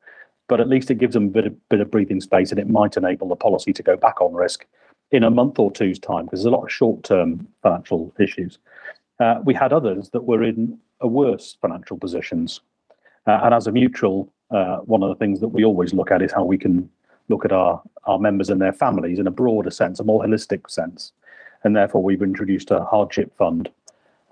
but 0.48 0.60
at 0.60 0.68
least 0.68 0.90
it 0.90 0.98
gives 0.98 1.14
them 1.14 1.26
a 1.26 1.30
bit 1.30 1.46
of, 1.46 1.68
bit 1.68 1.80
of 1.80 1.90
breathing 1.90 2.20
space 2.20 2.50
and 2.50 2.60
it 2.60 2.68
might 2.68 2.96
enable 2.96 3.28
the 3.28 3.36
policy 3.36 3.72
to 3.72 3.82
go 3.82 3.96
back 3.96 4.20
on 4.20 4.34
risk 4.34 4.66
in 5.10 5.24
a 5.24 5.30
month 5.30 5.58
or 5.58 5.72
two's 5.72 5.98
time 5.98 6.26
because 6.26 6.40
there's 6.40 6.52
a 6.52 6.56
lot 6.56 6.64
of 6.64 6.70
short-term 6.70 7.46
financial 7.62 8.12
issues. 8.20 8.58
Uh, 9.18 9.40
we 9.44 9.54
had 9.54 9.72
others 9.72 10.10
that 10.10 10.24
were 10.24 10.42
in 10.42 10.78
a 11.00 11.08
worse 11.08 11.56
financial 11.60 11.98
positions, 11.98 12.60
uh, 13.26 13.40
and 13.42 13.54
as 13.54 13.66
a 13.66 13.72
mutual, 13.72 14.32
uh, 14.50 14.78
one 14.78 15.02
of 15.02 15.08
the 15.08 15.14
things 15.14 15.40
that 15.40 15.48
we 15.48 15.64
always 15.64 15.92
look 15.92 16.10
at 16.10 16.22
is 16.22 16.32
how 16.32 16.44
we 16.44 16.56
can 16.56 16.88
look 17.30 17.44
at 17.46 17.52
our 17.52 17.80
our 18.04 18.18
members 18.18 18.50
and 18.50 18.60
their 18.60 18.72
families 18.72 19.18
in 19.18 19.26
a 19.26 19.30
broader 19.30 19.70
sense, 19.70 20.00
a 20.00 20.04
more 20.04 20.22
holistic 20.22 20.68
sense, 20.68 21.12
and 21.64 21.74
therefore 21.74 22.02
we've 22.02 22.22
introduced 22.22 22.70
a 22.70 22.84
hardship 22.84 23.34
fund, 23.38 23.70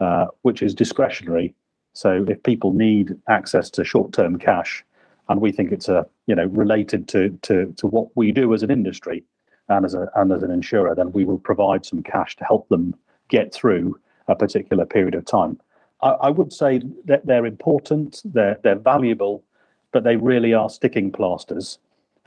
uh, 0.01 0.27
which 0.43 0.63
is 0.63 0.75
discretionary. 0.75 1.55
So 1.95 2.27
if 2.29 2.43
people 2.43 2.73
need 2.73 3.17
access 3.29 3.71
to 3.71 3.85
short-term 3.85 4.39
cash, 4.39 4.85
and 5.29 5.41
we 5.41 5.53
think 5.53 5.73
it's 5.73 5.89
a 5.89 6.07
you 6.27 6.35
know 6.35 6.47
related 6.47 7.09
to 7.09 7.31
to 7.43 7.73
to 7.79 7.87
what 7.87 8.09
we 8.17 8.33
do 8.33 8.53
as 8.53 8.63
an 8.63 8.71
industry, 8.71 9.25
and 9.69 9.85
as 9.87 9.95
a 9.95 10.11
and 10.17 10.33
as 10.33 10.43
an 10.43 10.51
insurer, 10.51 10.95
then 10.95 11.13
we 11.13 11.25
will 11.25 11.39
provide 11.39 11.87
some 11.87 12.03
cash 12.03 12.37
to 12.37 12.45
help 12.45 12.69
them 12.69 12.95
get 13.29 13.55
through 13.55 13.99
a 14.27 14.35
particular 14.35 14.85
period 14.85 15.15
of 15.15 15.25
time. 15.25 15.59
I, 16.03 16.11
I 16.11 16.31
would 16.31 16.53
say 16.53 16.83
that 17.05 17.27
they're 17.27 17.47
important, 17.47 18.23
they're 18.25 18.59
they're 18.63 18.85
valuable, 18.95 19.45
but 19.93 20.05
they 20.05 20.17
really 20.17 20.53
are 20.55 20.71
sticking 20.71 21.13
plasters 21.13 21.79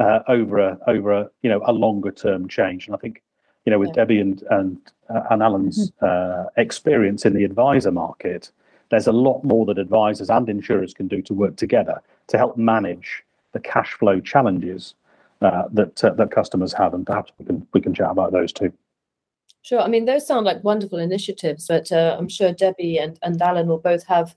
uh, 0.01 0.23
over 0.27 0.57
a 0.59 0.77
over 0.87 1.11
a 1.11 1.29
you 1.43 1.49
know 1.49 1.61
a 1.65 1.73
longer 1.73 2.11
term 2.11 2.47
change. 2.47 2.87
And 2.87 2.95
I 2.95 2.97
think 2.97 3.21
you 3.65 3.71
know 3.71 3.79
with 3.79 3.89
yeah. 3.89 3.95
Debbie 3.95 4.19
and 4.19 4.41
and 4.49 4.77
uh, 5.09 5.21
and 5.29 5.43
Alan's 5.43 5.91
mm-hmm. 5.91 6.05
uh, 6.05 6.45
experience 6.57 7.25
in 7.25 7.33
the 7.33 7.43
advisor 7.43 7.91
market, 7.91 8.51
there's 8.89 9.07
a 9.07 9.11
lot 9.11 9.43
more 9.43 9.65
that 9.67 9.77
advisors 9.77 10.29
and 10.29 10.49
insurers 10.49 10.93
can 10.93 11.07
do 11.07 11.21
to 11.23 11.33
work 11.33 11.55
together 11.55 12.01
to 12.27 12.37
help 12.37 12.57
manage 12.57 13.23
the 13.51 13.59
cash 13.59 13.93
flow 13.93 14.19
challenges 14.19 14.95
uh, 15.41 15.63
that 15.71 16.03
uh, 16.03 16.11
that 16.11 16.31
customers 16.31 16.73
have, 16.73 16.93
and 16.93 17.05
perhaps 17.05 17.31
we 17.37 17.45
can 17.45 17.67
we 17.73 17.81
can 17.81 17.93
chat 17.93 18.09
about 18.09 18.31
those 18.31 18.51
too. 18.51 18.73
Sure. 19.63 19.81
I 19.81 19.87
mean, 19.87 20.05
those 20.05 20.25
sound 20.25 20.47
like 20.47 20.63
wonderful 20.63 20.97
initiatives, 20.97 21.67
but 21.67 21.91
uh, 21.91 22.15
I'm 22.17 22.29
sure 22.29 22.51
Debbie 22.51 22.97
and, 22.97 23.19
and 23.21 23.39
Alan 23.39 23.67
will 23.67 23.77
both 23.77 24.03
have 24.07 24.35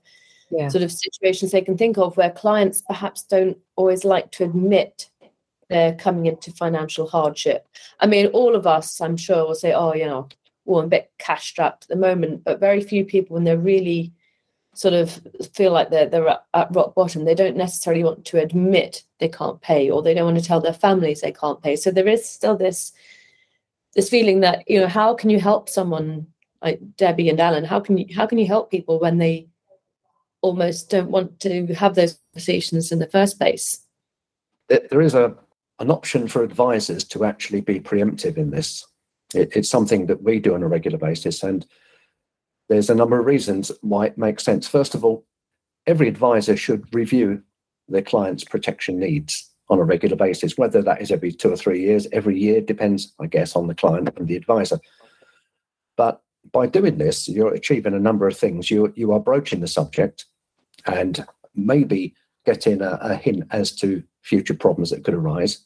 yeah. 0.51 0.67
sort 0.67 0.83
of 0.83 0.91
situations 0.91 1.51
they 1.51 1.61
can 1.61 1.75
think 1.75 1.97
of 1.97 2.15
where 2.15 2.29
clients 2.29 2.83
perhaps 2.83 3.23
don't 3.23 3.57
always 3.75 4.05
like 4.05 4.31
to 4.33 4.43
admit 4.43 5.09
they're 5.69 5.95
coming 5.95 6.27
into 6.27 6.51
financial 6.51 7.07
hardship. 7.07 7.67
I 7.99 8.07
mean, 8.07 8.27
all 8.27 8.55
of 8.55 8.67
us, 8.67 9.01
I'm 9.01 9.17
sure, 9.17 9.45
will 9.45 9.55
say, 9.55 9.73
oh, 9.73 9.93
you 9.93 10.05
know, 10.05 10.29
well, 10.65 10.79
I'm 10.79 10.85
a 10.85 10.89
bit 10.89 11.11
cash 11.19 11.47
strapped 11.47 11.83
at 11.83 11.89
the 11.89 11.95
moment, 11.95 12.43
but 12.43 12.59
very 12.59 12.81
few 12.81 13.05
people, 13.05 13.35
when 13.35 13.43
they're 13.43 13.57
really 13.57 14.13
sort 14.73 14.93
of 14.93 15.21
feel 15.53 15.71
like 15.71 15.89
they're, 15.89 16.07
they're 16.07 16.27
at 16.27 16.75
rock 16.75 16.93
bottom, 16.95 17.23
they 17.23 17.35
don't 17.35 17.55
necessarily 17.55 18.03
want 18.03 18.25
to 18.25 18.41
admit 18.41 19.03
they 19.19 19.29
can't 19.29 19.61
pay 19.61 19.89
or 19.89 20.01
they 20.01 20.13
don't 20.13 20.25
want 20.25 20.37
to 20.37 20.43
tell 20.43 20.59
their 20.59 20.73
families 20.73 21.21
they 21.21 21.31
can't 21.31 21.61
pay. 21.61 21.75
So 21.75 21.91
there 21.91 22.07
is 22.07 22.27
still 22.27 22.57
this 22.57 22.91
this 23.95 24.09
feeling 24.09 24.41
that 24.41 24.69
you 24.69 24.79
know 24.79 24.87
how 24.87 25.13
can 25.13 25.29
you 25.29 25.39
help 25.39 25.69
someone 25.69 26.27
like 26.61 26.81
Debbie 26.97 27.29
and 27.29 27.39
Alan? 27.39 27.63
How 27.63 27.79
can 27.79 27.97
you 27.97 28.13
how 28.13 28.27
can 28.27 28.37
you 28.37 28.47
help 28.47 28.69
people 28.69 28.99
when 28.99 29.17
they 29.17 29.47
almost 30.41 30.89
don't 30.89 31.09
want 31.09 31.39
to 31.39 31.67
have 31.73 31.95
those 31.95 32.19
conversations 32.33 32.91
in 32.91 32.99
the 32.99 33.07
first 33.07 33.37
place? 33.37 33.79
There 34.67 35.01
is 35.01 35.15
a 35.15 35.35
an 35.79 35.91
option 35.91 36.27
for 36.27 36.43
advisors 36.43 37.03
to 37.03 37.25
actually 37.25 37.61
be 37.61 37.79
preemptive 37.79 38.37
in 38.37 38.51
this. 38.51 38.85
It, 39.33 39.51
it's 39.55 39.69
something 39.69 40.07
that 40.07 40.23
we 40.23 40.39
do 40.39 40.53
on 40.55 40.63
a 40.63 40.67
regular 40.67 40.97
basis, 40.97 41.43
and 41.43 41.65
there's 42.69 42.89
a 42.89 42.95
number 42.95 43.19
of 43.19 43.25
reasons 43.25 43.71
why 43.81 44.07
it 44.07 44.17
makes 44.17 44.43
sense. 44.43 44.67
First 44.67 44.95
of 44.95 45.03
all, 45.03 45.25
every 45.85 46.07
advisor 46.07 46.57
should 46.57 46.93
review 46.93 47.43
their 47.87 48.01
client's 48.01 48.43
protection 48.43 48.99
needs 48.99 49.51
on 49.69 49.79
a 49.79 49.83
regular 49.83 50.15
basis, 50.15 50.57
whether 50.57 50.81
that 50.81 51.01
is 51.01 51.11
every 51.11 51.31
two 51.31 51.51
or 51.51 51.55
three 51.55 51.81
years, 51.81 52.07
every 52.11 52.39
year, 52.39 52.61
depends, 52.61 53.13
I 53.19 53.27
guess, 53.27 53.55
on 53.55 53.67
the 53.67 53.75
client 53.75 54.09
and 54.15 54.27
the 54.27 54.35
advisor. 54.35 54.79
But 55.97 56.21
by 56.51 56.67
doing 56.67 56.97
this, 56.97 57.27
you're 57.27 57.53
achieving 57.53 57.93
a 57.93 57.99
number 57.99 58.27
of 58.27 58.37
things. 58.37 58.69
You, 58.69 58.93
you 58.95 59.11
are 59.11 59.19
broaching 59.19 59.61
the 59.61 59.67
subject 59.67 60.25
and 60.85 61.25
maybe 61.55 62.13
getting 62.45 62.81
a, 62.81 62.97
a 63.01 63.15
hint 63.15 63.43
as 63.51 63.71
to 63.77 64.03
future 64.21 64.53
problems 64.53 64.89
that 64.89 65.03
could 65.03 65.13
arise. 65.13 65.63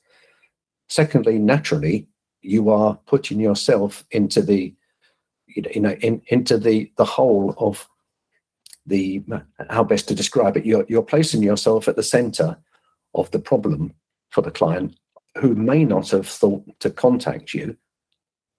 Secondly, 0.88 1.38
naturally, 1.38 2.08
you 2.42 2.70
are 2.70 2.96
putting 3.06 3.40
yourself 3.40 4.06
into 4.12 4.42
the 4.42 4.74
you 5.48 5.82
know 5.82 5.94
in, 6.02 6.22
into 6.28 6.58
the 6.58 6.92
the 6.98 7.06
whole 7.06 7.56
of 7.58 7.88
the 8.86 9.22
how 9.70 9.84
best 9.84 10.08
to 10.08 10.16
describe 10.16 10.56
it 10.56 10.66
you're 10.66 10.86
you're 10.88 11.02
placing 11.02 11.44
yourself 11.44 11.88
at 11.88 11.96
the 11.96 12.04
center 12.04 12.58
of 13.16 13.30
the 13.32 13.40
problem 13.40 13.94
for 14.30 14.42
the 14.42 14.52
client 14.52 14.96
who 15.38 15.56
may 15.56 15.84
not 15.84 16.10
have 16.10 16.28
thought 16.28 16.64
to 16.80 16.90
contact 16.90 17.54
you. 17.54 17.76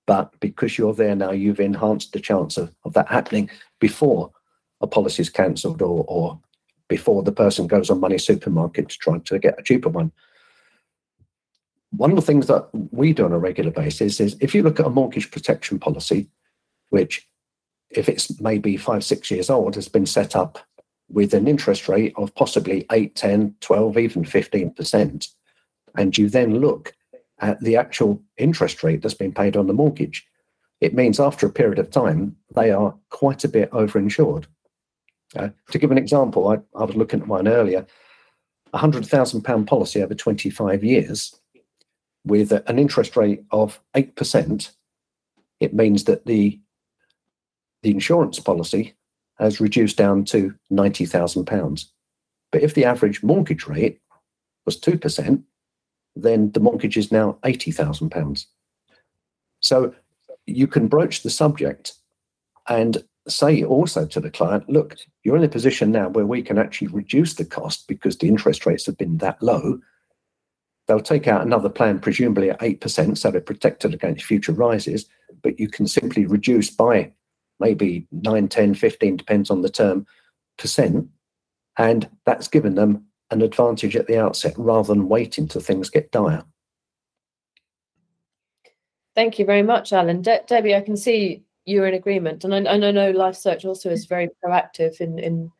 But 0.06 0.38
because 0.40 0.76
you're 0.76 0.94
there 0.94 1.14
now, 1.14 1.30
you've 1.30 1.60
enhanced 1.60 2.12
the 2.12 2.20
chance 2.20 2.56
of, 2.56 2.74
of 2.84 2.94
that 2.94 3.08
happening 3.08 3.50
before 3.78 4.32
a 4.80 4.86
policy 4.86 5.22
is 5.22 5.30
cancelled 5.30 5.82
or, 5.82 6.04
or 6.08 6.40
before 6.90 7.22
the 7.22 7.32
person 7.32 7.66
goes 7.66 7.88
on 7.88 8.00
Money 8.00 8.18
Supermarket 8.18 8.90
to 8.90 8.98
try 8.98 9.18
to 9.18 9.38
get 9.38 9.58
a 9.58 9.62
cheaper 9.62 9.88
one. 9.88 10.12
One 11.92 12.10
of 12.10 12.16
the 12.16 12.22
things 12.22 12.48
that 12.48 12.68
we 12.72 13.14
do 13.14 13.24
on 13.24 13.32
a 13.32 13.38
regular 13.38 13.70
basis 13.70 14.20
is 14.20 14.36
if 14.40 14.54
you 14.54 14.62
look 14.62 14.78
at 14.78 14.86
a 14.86 14.90
mortgage 14.90 15.30
protection 15.30 15.78
policy, 15.78 16.28
which 16.90 17.26
if 17.90 18.08
it's 18.08 18.40
maybe 18.40 18.76
five, 18.76 19.04
six 19.04 19.30
years 19.30 19.48
old, 19.48 19.76
has 19.76 19.88
been 19.88 20.06
set 20.06 20.36
up 20.36 20.58
with 21.08 21.32
an 21.32 21.48
interest 21.48 21.88
rate 21.88 22.12
of 22.16 22.34
possibly 22.34 22.86
8, 22.92 23.14
10, 23.14 23.54
12, 23.60 23.98
even 23.98 24.24
15%, 24.24 25.28
and 25.96 26.18
you 26.18 26.28
then 26.28 26.60
look 26.60 26.92
at 27.38 27.60
the 27.60 27.76
actual 27.76 28.22
interest 28.36 28.82
rate 28.82 29.02
that's 29.02 29.14
been 29.14 29.32
paid 29.32 29.56
on 29.56 29.66
the 29.66 29.72
mortgage, 29.72 30.26
it 30.80 30.94
means 30.94 31.18
after 31.18 31.46
a 31.46 31.52
period 31.52 31.78
of 31.78 31.90
time, 31.90 32.36
they 32.54 32.70
are 32.70 32.94
quite 33.10 33.44
a 33.44 33.48
bit 33.48 33.70
overinsured. 33.70 34.46
Uh, 35.36 35.48
to 35.70 35.78
give 35.78 35.90
an 35.90 35.98
example, 35.98 36.48
I, 36.48 36.58
I 36.76 36.84
was 36.84 36.96
looking 36.96 37.20
at 37.20 37.28
one 37.28 37.46
earlier, 37.46 37.86
a 38.72 38.78
£100,000 38.78 39.66
policy 39.66 40.02
over 40.02 40.14
25 40.14 40.84
years 40.84 41.40
with 42.24 42.52
an 42.52 42.78
interest 42.78 43.16
rate 43.16 43.42
of 43.50 43.80
8%, 43.94 44.70
it 45.60 45.74
means 45.74 46.04
that 46.04 46.26
the, 46.26 46.60
the 47.82 47.90
insurance 47.90 48.38
policy 48.38 48.94
has 49.38 49.60
reduced 49.60 49.96
down 49.96 50.24
to 50.26 50.54
£90,000. 50.70 51.84
But 52.52 52.62
if 52.62 52.74
the 52.74 52.84
average 52.84 53.22
mortgage 53.22 53.66
rate 53.66 54.00
was 54.66 54.78
2%, 54.78 55.42
then 56.16 56.50
the 56.52 56.60
mortgage 56.60 56.96
is 56.96 57.12
now 57.12 57.38
£80,000. 57.44 58.46
So 59.60 59.94
you 60.46 60.66
can 60.66 60.88
broach 60.88 61.22
the 61.22 61.30
subject 61.30 61.94
and 62.68 63.04
say 63.28 63.62
also 63.62 64.06
to 64.06 64.20
the 64.20 64.30
client, 64.30 64.68
look, 64.68 64.96
you're 65.22 65.36
in 65.36 65.44
a 65.44 65.48
position 65.48 65.92
now 65.92 66.08
where 66.08 66.26
we 66.26 66.42
can 66.42 66.58
actually 66.58 66.88
reduce 66.88 67.34
the 67.34 67.44
cost 67.44 67.86
because 67.88 68.18
the 68.18 68.28
interest 68.28 68.64
rates 68.66 68.86
have 68.86 68.96
been 68.96 69.18
that 69.18 69.42
low. 69.42 69.80
They'll 70.86 71.00
take 71.00 71.28
out 71.28 71.42
another 71.42 71.68
plan, 71.68 72.00
presumably 72.00 72.50
at 72.50 72.60
8%, 72.60 73.18
so 73.18 73.30
they're 73.30 73.40
protected 73.40 73.94
against 73.94 74.24
future 74.24 74.52
rises, 74.52 75.06
but 75.42 75.60
you 75.60 75.68
can 75.68 75.86
simply 75.86 76.26
reduce 76.26 76.70
by 76.70 77.12
maybe 77.60 78.06
9, 78.12 78.48
10, 78.48 78.74
15, 78.74 79.16
depends 79.16 79.50
on 79.50 79.62
the 79.62 79.68
term, 79.68 80.06
percent. 80.58 81.08
And 81.76 82.08
that's 82.24 82.48
given 82.48 82.74
them 82.74 83.04
an 83.30 83.42
advantage 83.42 83.94
at 83.94 84.06
the 84.06 84.18
outset 84.18 84.54
rather 84.56 84.92
than 84.92 85.08
waiting 85.08 85.46
till 85.46 85.60
things 85.60 85.90
get 85.90 86.10
dire. 86.10 86.44
Thank 89.14 89.38
you 89.38 89.44
very 89.44 89.62
much, 89.62 89.92
Alan. 89.92 90.22
De- 90.22 90.42
Debbie, 90.46 90.74
I 90.74 90.80
can 90.80 90.96
see 90.96 91.44
you're 91.66 91.86
in 91.86 91.94
agreement. 91.94 92.44
And 92.44 92.54
I, 92.54 92.58
and 92.58 92.84
I 92.84 92.90
know 92.90 93.12
LifeSearch 93.12 93.64
also 93.64 93.90
is 93.90 94.06
very 94.06 94.28
proactive 94.44 95.00
in, 95.00 95.18
in 95.18 95.50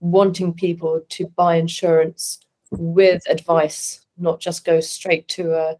wanting 0.00 0.52
people 0.52 1.00
to 1.08 1.26
buy 1.28 1.56
insurance 1.56 2.40
with 2.70 3.22
advice, 3.28 4.04
not 4.18 4.40
just 4.40 4.64
go 4.64 4.80
straight 4.80 5.28
to 5.28 5.52
a 5.54 5.76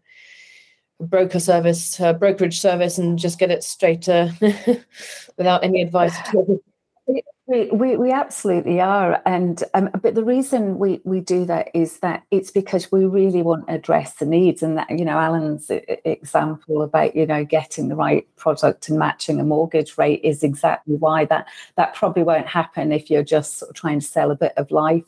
broker 0.99 1.39
service, 1.39 1.99
uh, 1.99 2.13
brokerage 2.13 2.59
service, 2.59 2.97
and 2.97 3.19
just 3.19 3.39
get 3.39 3.51
it 3.51 3.63
straight 3.63 4.07
uh, 4.07 4.29
without 5.37 5.63
any 5.63 5.81
advice 5.81 6.17
at 6.17 6.35
all. 6.35 6.59
We, 7.47 7.67
we, 7.67 7.95
we 7.95 8.11
absolutely 8.11 8.81
are, 8.81 9.21
and 9.23 9.63
um, 9.75 9.91
but 10.01 10.15
the 10.15 10.23
reason 10.23 10.79
we, 10.79 10.99
we 11.03 11.19
do 11.19 11.45
that 11.45 11.69
is 11.75 11.99
that 11.99 12.23
it's 12.31 12.49
because 12.49 12.91
we 12.91 13.05
really 13.05 13.43
want 13.43 13.67
to 13.67 13.73
address 13.75 14.15
the 14.15 14.25
needs, 14.25 14.63
and 14.63 14.79
that 14.79 14.89
you 14.89 15.05
know 15.05 15.19
Alan's 15.19 15.69
example 15.69 16.81
about 16.81 17.15
you 17.15 17.27
know 17.27 17.45
getting 17.45 17.87
the 17.87 17.95
right 17.95 18.27
product 18.35 18.89
and 18.89 18.97
matching 18.97 19.39
a 19.39 19.43
mortgage 19.43 19.95
rate 19.95 20.21
is 20.23 20.41
exactly 20.41 20.95
why 20.95 21.25
that 21.25 21.45
that 21.75 21.93
probably 21.93 22.23
won't 22.23 22.47
happen 22.47 22.91
if 22.91 23.11
you're 23.11 23.23
just 23.23 23.59
sort 23.59 23.69
of 23.69 23.75
trying 23.75 23.99
to 23.99 24.07
sell 24.07 24.31
a 24.31 24.35
bit 24.35 24.53
of 24.57 24.71
life 24.71 25.05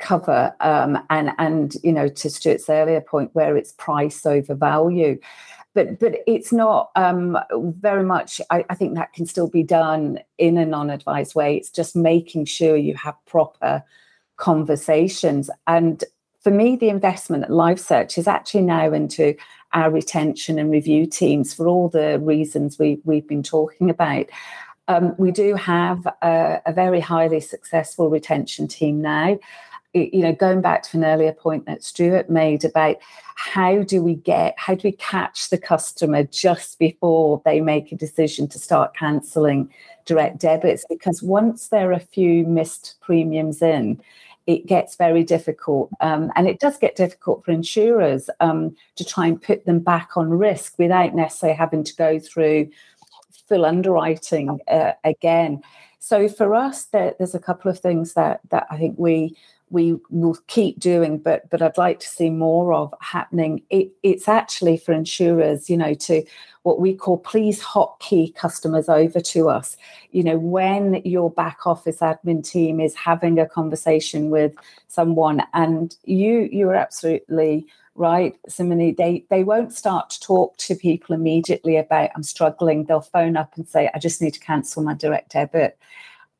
cover 0.00 0.54
um, 0.60 0.98
and 1.10 1.30
and 1.38 1.76
you 1.84 1.92
know 1.92 2.08
to 2.08 2.28
Stuart's 2.28 2.68
earlier 2.68 3.00
point 3.00 3.30
where 3.34 3.56
it's 3.56 3.72
price 3.72 4.26
over 4.26 4.54
value 4.54 5.16
but 5.74 5.98
but 5.98 6.16
it's 6.26 6.52
not 6.52 6.90
um, 6.96 7.38
very 7.52 8.04
much 8.04 8.40
I, 8.50 8.64
I, 8.70 8.74
think 8.74 8.94
that 8.94 9.12
can 9.12 9.26
still 9.26 9.48
be 9.48 9.62
done 9.62 10.18
in 10.38 10.56
a 10.56 10.66
non-advised 10.66 11.34
way. 11.34 11.56
It's 11.56 11.70
just 11.70 11.94
making 11.94 12.46
sure 12.46 12.76
you 12.76 12.94
have 12.94 13.14
proper 13.26 13.82
conversations. 14.36 15.50
And 15.66 16.02
for 16.40 16.50
me 16.50 16.76
the 16.76 16.88
investment 16.88 17.44
at 17.44 17.50
LifeSearch 17.50 18.18
is 18.18 18.28
actually 18.28 18.62
now 18.62 18.92
into 18.92 19.34
our 19.72 19.90
retention 19.90 20.58
and 20.58 20.70
review 20.70 21.06
teams 21.06 21.52
for 21.52 21.68
all 21.68 21.88
the 21.88 22.18
reasons 22.20 22.78
we, 22.78 23.00
we've 23.04 23.28
been 23.28 23.42
talking 23.42 23.90
about. 23.90 24.26
Um, 24.88 25.14
we 25.18 25.30
do 25.30 25.54
have 25.54 26.06
a, 26.22 26.62
a 26.64 26.72
very 26.72 27.00
highly 27.00 27.40
successful 27.40 28.08
retention 28.08 28.66
team 28.66 29.02
now 29.02 29.38
you 29.94 30.20
know, 30.20 30.32
going 30.32 30.60
back 30.60 30.82
to 30.84 30.96
an 30.96 31.04
earlier 31.04 31.32
point 31.32 31.66
that 31.66 31.82
Stuart 31.82 32.28
made 32.28 32.64
about 32.64 32.96
how 33.36 33.82
do 33.82 34.02
we 34.02 34.16
get, 34.16 34.54
how 34.58 34.74
do 34.74 34.82
we 34.84 34.92
catch 34.92 35.48
the 35.48 35.58
customer 35.58 36.24
just 36.24 36.78
before 36.78 37.40
they 37.44 37.60
make 37.60 37.90
a 37.90 37.96
decision 37.96 38.48
to 38.48 38.58
start 38.58 38.96
cancelling 38.96 39.72
direct 40.04 40.38
debits? 40.38 40.84
Because 40.88 41.22
once 41.22 41.68
there 41.68 41.90
are 41.90 41.94
a 41.94 42.00
few 42.00 42.44
missed 42.44 42.96
premiums 43.00 43.62
in, 43.62 44.00
it 44.46 44.66
gets 44.66 44.96
very 44.96 45.24
difficult. 45.24 45.90
Um, 46.00 46.32
and 46.34 46.48
it 46.48 46.58
does 46.58 46.78
get 46.78 46.96
difficult 46.96 47.44
for 47.44 47.52
insurers 47.52 48.30
um, 48.40 48.74
to 48.96 49.04
try 49.04 49.26
and 49.26 49.40
put 49.40 49.66
them 49.66 49.78
back 49.78 50.16
on 50.16 50.30
risk 50.30 50.78
without 50.78 51.14
necessarily 51.14 51.56
having 51.56 51.84
to 51.84 51.94
go 51.96 52.18
through 52.18 52.70
full 53.48 53.64
underwriting 53.64 54.58
uh, 54.68 54.92
again. 55.04 55.62
So 55.98 56.28
for 56.28 56.54
us, 56.54 56.84
there, 56.86 57.14
there's 57.18 57.34
a 57.34 57.40
couple 57.40 57.70
of 57.70 57.78
things 57.78 58.14
that 58.14 58.40
that 58.50 58.66
I 58.70 58.76
think 58.76 58.98
we 58.98 59.36
we 59.70 59.96
will 60.10 60.36
keep 60.46 60.78
doing, 60.78 61.18
but 61.18 61.48
but 61.50 61.62
I'd 61.62 61.78
like 61.78 62.00
to 62.00 62.06
see 62.06 62.30
more 62.30 62.72
of 62.72 62.94
happening. 63.00 63.62
It, 63.70 63.90
it's 64.02 64.28
actually 64.28 64.76
for 64.76 64.92
insurers, 64.92 65.68
you 65.68 65.76
know, 65.76 65.94
to 65.94 66.24
what 66.62 66.80
we 66.80 66.94
call 66.94 67.18
please 67.18 67.62
hotkey 67.62 68.34
customers 68.34 68.88
over 68.88 69.20
to 69.20 69.48
us. 69.48 69.76
You 70.10 70.22
know, 70.22 70.38
when 70.38 71.02
your 71.04 71.30
back 71.30 71.66
office 71.66 71.98
admin 71.98 72.48
team 72.48 72.80
is 72.80 72.94
having 72.94 73.38
a 73.38 73.48
conversation 73.48 74.30
with 74.30 74.54
someone, 74.88 75.42
and 75.54 75.94
you 76.04 76.48
you're 76.50 76.74
absolutely 76.74 77.66
right, 77.94 78.38
Simone, 78.48 78.94
they 78.96 79.24
they 79.30 79.44
won't 79.44 79.72
start 79.72 80.10
to 80.10 80.20
talk 80.20 80.56
to 80.58 80.74
people 80.74 81.14
immediately 81.14 81.76
about 81.76 82.10
I'm 82.14 82.22
struggling. 82.22 82.84
They'll 82.84 83.00
phone 83.00 83.36
up 83.36 83.56
and 83.56 83.68
say, 83.68 83.90
I 83.94 83.98
just 83.98 84.22
need 84.22 84.34
to 84.34 84.40
cancel 84.40 84.82
my 84.82 84.94
direct 84.94 85.32
debit. 85.32 85.78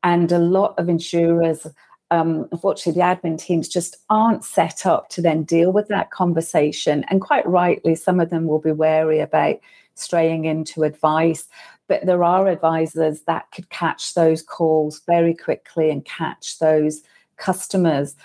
And 0.01 0.31
a 0.31 0.39
lot 0.39 0.79
of 0.79 0.87
insurers 0.87 1.67
um, 2.11 2.47
unfortunately, 2.51 2.99
the 2.99 3.05
admin 3.05 3.37
teams 3.37 3.67
just 3.67 3.97
aren't 4.09 4.43
set 4.43 4.85
up 4.85 5.09
to 5.09 5.21
then 5.21 5.43
deal 5.43 5.71
with 5.71 5.87
that 5.89 6.11
conversation. 6.11 7.05
And 7.09 7.21
quite 7.21 7.47
rightly, 7.47 7.95
some 7.95 8.19
of 8.19 8.29
them 8.29 8.45
will 8.45 8.59
be 8.59 8.71
wary 8.71 9.19
about 9.19 9.57
straying 9.95 10.45
into 10.45 10.83
advice. 10.83 11.47
But 11.87 12.05
there 12.05 12.23
are 12.23 12.47
advisors 12.47 13.21
that 13.21 13.51
could 13.51 13.69
catch 13.69 14.13
those 14.13 14.41
calls 14.41 15.01
very 15.05 15.33
quickly 15.33 15.89
and 15.89 16.05
catch 16.05 16.59
those 16.59 17.03
customers. 17.37 18.15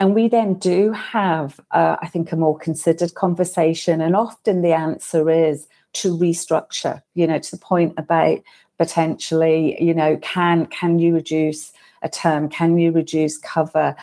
And 0.00 0.14
we 0.14 0.28
then 0.28 0.54
do 0.54 0.92
have, 0.92 1.60
uh, 1.72 1.96
I 2.00 2.08
think, 2.08 2.32
a 2.32 2.36
more 2.36 2.58
considered 2.58 3.14
conversation. 3.14 4.00
And 4.00 4.16
often 4.16 4.62
the 4.62 4.72
answer 4.72 5.28
is 5.28 5.68
to 5.94 6.16
restructure, 6.16 7.02
you 7.14 7.26
know, 7.26 7.38
to 7.38 7.50
the 7.50 7.58
point 7.58 7.94
about 7.96 8.40
potentially, 8.78 9.76
you 9.82 9.92
know, 9.92 10.16
can 10.22 10.66
can 10.66 10.98
you 10.98 11.14
reduce 11.14 11.72
a 12.02 12.08
term? 12.08 12.48
Can 12.48 12.78
you 12.78 12.92
reduce 12.92 13.38
cover? 13.38 13.96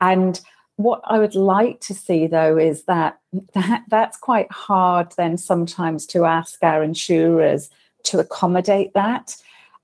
And 0.00 0.40
what 0.76 1.02
I 1.04 1.18
would 1.18 1.34
like 1.34 1.80
to 1.80 1.94
see 1.94 2.26
though 2.26 2.56
is 2.56 2.84
that, 2.84 3.18
that 3.54 3.84
that's 3.88 4.16
quite 4.16 4.50
hard 4.50 5.12
then 5.16 5.36
sometimes 5.36 6.06
to 6.06 6.24
ask 6.24 6.62
our 6.62 6.82
insurers 6.82 7.68
to 8.04 8.18
accommodate 8.18 8.94
that. 8.94 9.36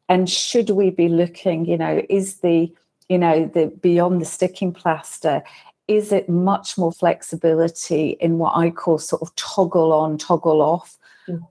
And 0.08 0.30
should 0.30 0.70
we 0.70 0.90
be 0.90 1.08
looking, 1.08 1.66
you 1.66 1.76
know, 1.76 2.02
is 2.08 2.36
the, 2.40 2.72
you 3.08 3.18
know, 3.18 3.50
the 3.52 3.66
beyond 3.66 4.20
the 4.20 4.26
sticking 4.26 4.72
plaster, 4.72 5.42
is 5.88 6.12
it 6.12 6.28
much 6.28 6.78
more 6.78 6.92
flexibility 6.92 8.10
in 8.20 8.38
what 8.38 8.56
I 8.56 8.70
call 8.70 8.98
sort 8.98 9.22
of 9.22 9.34
toggle 9.36 9.92
on, 9.92 10.18
toggle 10.18 10.62
off 10.62 10.96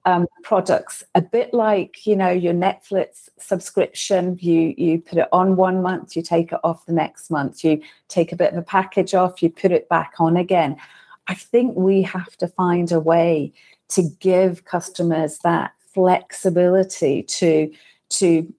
um, 0.05 0.27
products 0.43 1.03
a 1.15 1.21
bit 1.21 1.53
like 1.53 2.05
you 2.05 2.15
know 2.15 2.29
your 2.29 2.53
netflix 2.53 3.29
subscription. 3.39 4.37
You 4.39 4.73
you 4.77 5.01
put 5.01 5.17
it 5.17 5.27
on 5.31 5.55
one 5.55 5.81
month 5.81 6.15
you 6.15 6.21
take 6.21 6.51
it 6.51 6.59
off 6.63 6.85
the 6.85 6.93
next 6.93 7.29
month. 7.29 7.63
You 7.63 7.81
take 8.07 8.31
a 8.31 8.35
bit 8.35 8.51
of 8.51 8.57
a 8.57 8.63
package 8.63 9.13
off 9.13 9.41
you 9.41 9.49
put 9.49 9.71
it 9.71 9.89
back 9.89 10.13
on 10.19 10.37
again. 10.37 10.77
I 11.27 11.33
think 11.33 11.75
we 11.75 12.01
have 12.03 12.35
to 12.37 12.47
find 12.47 12.91
a 12.91 12.99
way 12.99 13.51
to 13.89 14.03
give 14.19 14.65
customers 14.65 15.39
that 15.39 15.71
flexibility 15.93 17.23
to 17.23 17.71
to 18.09 18.53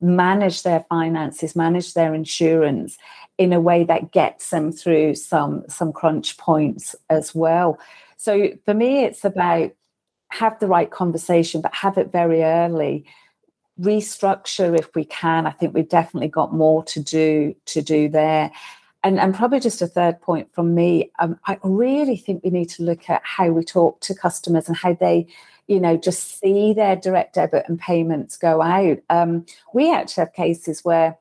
manage 0.00 0.62
their 0.62 0.84
finances 0.88 1.54
manage 1.54 1.94
their 1.94 2.12
insurance 2.14 2.98
in 3.38 3.52
a 3.52 3.60
way 3.60 3.84
that 3.84 4.12
gets 4.12 4.50
them 4.50 4.72
through 4.72 5.14
some 5.14 5.64
some 5.68 5.92
crunch 5.92 6.36
points 6.36 6.94
as 7.08 7.34
well. 7.34 7.78
So 8.16 8.50
for 8.64 8.74
me 8.74 9.04
it's 9.04 9.24
about 9.24 9.72
have 10.32 10.58
the 10.58 10.66
right 10.66 10.90
conversation, 10.90 11.60
but 11.60 11.74
have 11.74 11.98
it 11.98 12.10
very 12.10 12.42
early. 12.42 13.04
Restructure 13.80 14.78
if 14.78 14.94
we 14.94 15.04
can. 15.04 15.46
I 15.46 15.50
think 15.50 15.74
we've 15.74 15.88
definitely 15.88 16.28
got 16.28 16.54
more 16.54 16.82
to 16.84 17.00
do 17.00 17.54
to 17.66 17.82
do 17.82 18.08
there. 18.08 18.50
And, 19.04 19.18
and 19.18 19.34
probably 19.34 19.58
just 19.58 19.82
a 19.82 19.88
third 19.88 20.20
point 20.20 20.54
from 20.54 20.74
me, 20.74 21.10
um, 21.18 21.38
I 21.46 21.58
really 21.64 22.16
think 22.16 22.44
we 22.44 22.50
need 22.50 22.68
to 22.70 22.84
look 22.84 23.10
at 23.10 23.20
how 23.24 23.48
we 23.48 23.64
talk 23.64 24.00
to 24.02 24.14
customers 24.14 24.68
and 24.68 24.76
how 24.76 24.94
they, 24.94 25.26
you 25.66 25.80
know, 25.80 25.96
just 25.96 26.38
see 26.38 26.72
their 26.72 26.94
direct 26.94 27.34
debit 27.34 27.64
and 27.66 27.80
payments 27.80 28.36
go 28.36 28.62
out. 28.62 28.98
Um, 29.10 29.44
we 29.74 29.92
actually 29.92 30.22
have 30.22 30.32
cases 30.32 30.84
where 30.84 31.18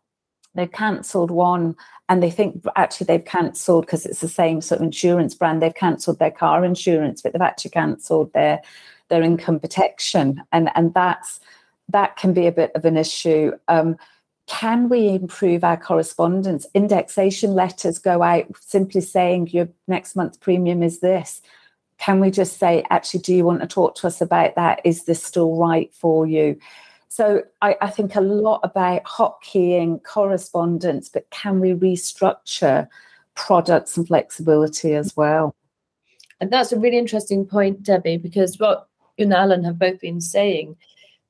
they've 0.54 0.71
cancelled 0.71 1.32
one 1.32 1.76
and 2.10 2.21
they 2.21 2.30
think 2.30 2.63
actually 2.76 3.06
they've 3.06 3.26
cancelled 3.26 3.86
because 3.86 4.06
it's 4.06 4.19
the 4.19 4.28
same 4.28 4.62
sort 4.62 4.82
of 4.82 4.86
insurance 4.86 5.34
brand 5.34 5.62
they've 5.62 5.74
cancelled 5.74 6.19
their 6.19 6.32
car 6.32 6.65
insurance 6.65 7.21
but 7.21 7.32
they've 7.32 7.41
actually 7.41 7.71
cancelled 7.71 8.32
their 8.34 8.62
their 9.12 9.21
income 9.21 9.60
protection, 9.60 10.41
and 10.52 10.71
and 10.74 10.95
that's 10.95 11.39
that 11.89 12.15
can 12.17 12.34
be 12.34 12.47
a 12.47 12.52
bit 12.52 12.71
of 12.74 12.86
an 12.86 12.97
issue. 12.97 13.52
Um, 13.67 13.97
can 14.47 14.89
we 14.89 15.10
improve 15.10 15.63
our 15.63 15.78
correspondence? 15.78 16.65
Indexation 16.74 17.54
letters 17.54 18.00
go 18.00 18.24
out 18.24 18.45
simply 18.60 19.02
saying 19.02 19.50
your 19.52 19.69
next 19.88 20.15
month's 20.15 20.38
premium 20.38 20.82
is 20.82 21.00
this. 21.00 21.41
Can 22.00 22.19
we 22.19 22.32
just 22.32 22.58
say, 22.58 22.84
actually, 22.89 23.21
do 23.21 23.36
you 23.36 23.45
want 23.45 23.62
to 23.62 23.67
talk 23.67 23.95
to 23.95 24.08
us 24.08 24.21
about 24.21 24.56
that? 24.56 24.82
Is 24.84 25.06
this 25.06 25.24
still 25.24 25.56
right 25.56 25.93
for 25.93 26.26
you? 26.26 26.58
So 27.08 27.43
I, 27.62 27.76
I 27.82 27.89
think 27.89 28.15
a 28.15 28.21
lot 28.21 28.62
about 28.63 29.04
hotkeying 29.04 30.04
correspondence, 30.04 31.10
but 31.10 31.30
can 31.30 31.60
we 31.60 31.74
restructure 31.74 32.88
products 33.36 33.97
and 33.97 34.08
flexibility 34.08 34.95
as 34.95 35.15
well? 35.15 35.56
And 36.39 36.52
that's 36.52 36.71
a 36.71 36.80
really 36.80 36.97
interesting 36.97 37.45
point, 37.45 37.84
Debbie, 37.84 38.17
because 38.17 38.58
what 38.58 38.88
you 39.17 39.26
and 39.26 39.34
Alan 39.34 39.63
have 39.63 39.80
both 39.80 40.00
been 40.00 40.21
saying. 40.21 40.76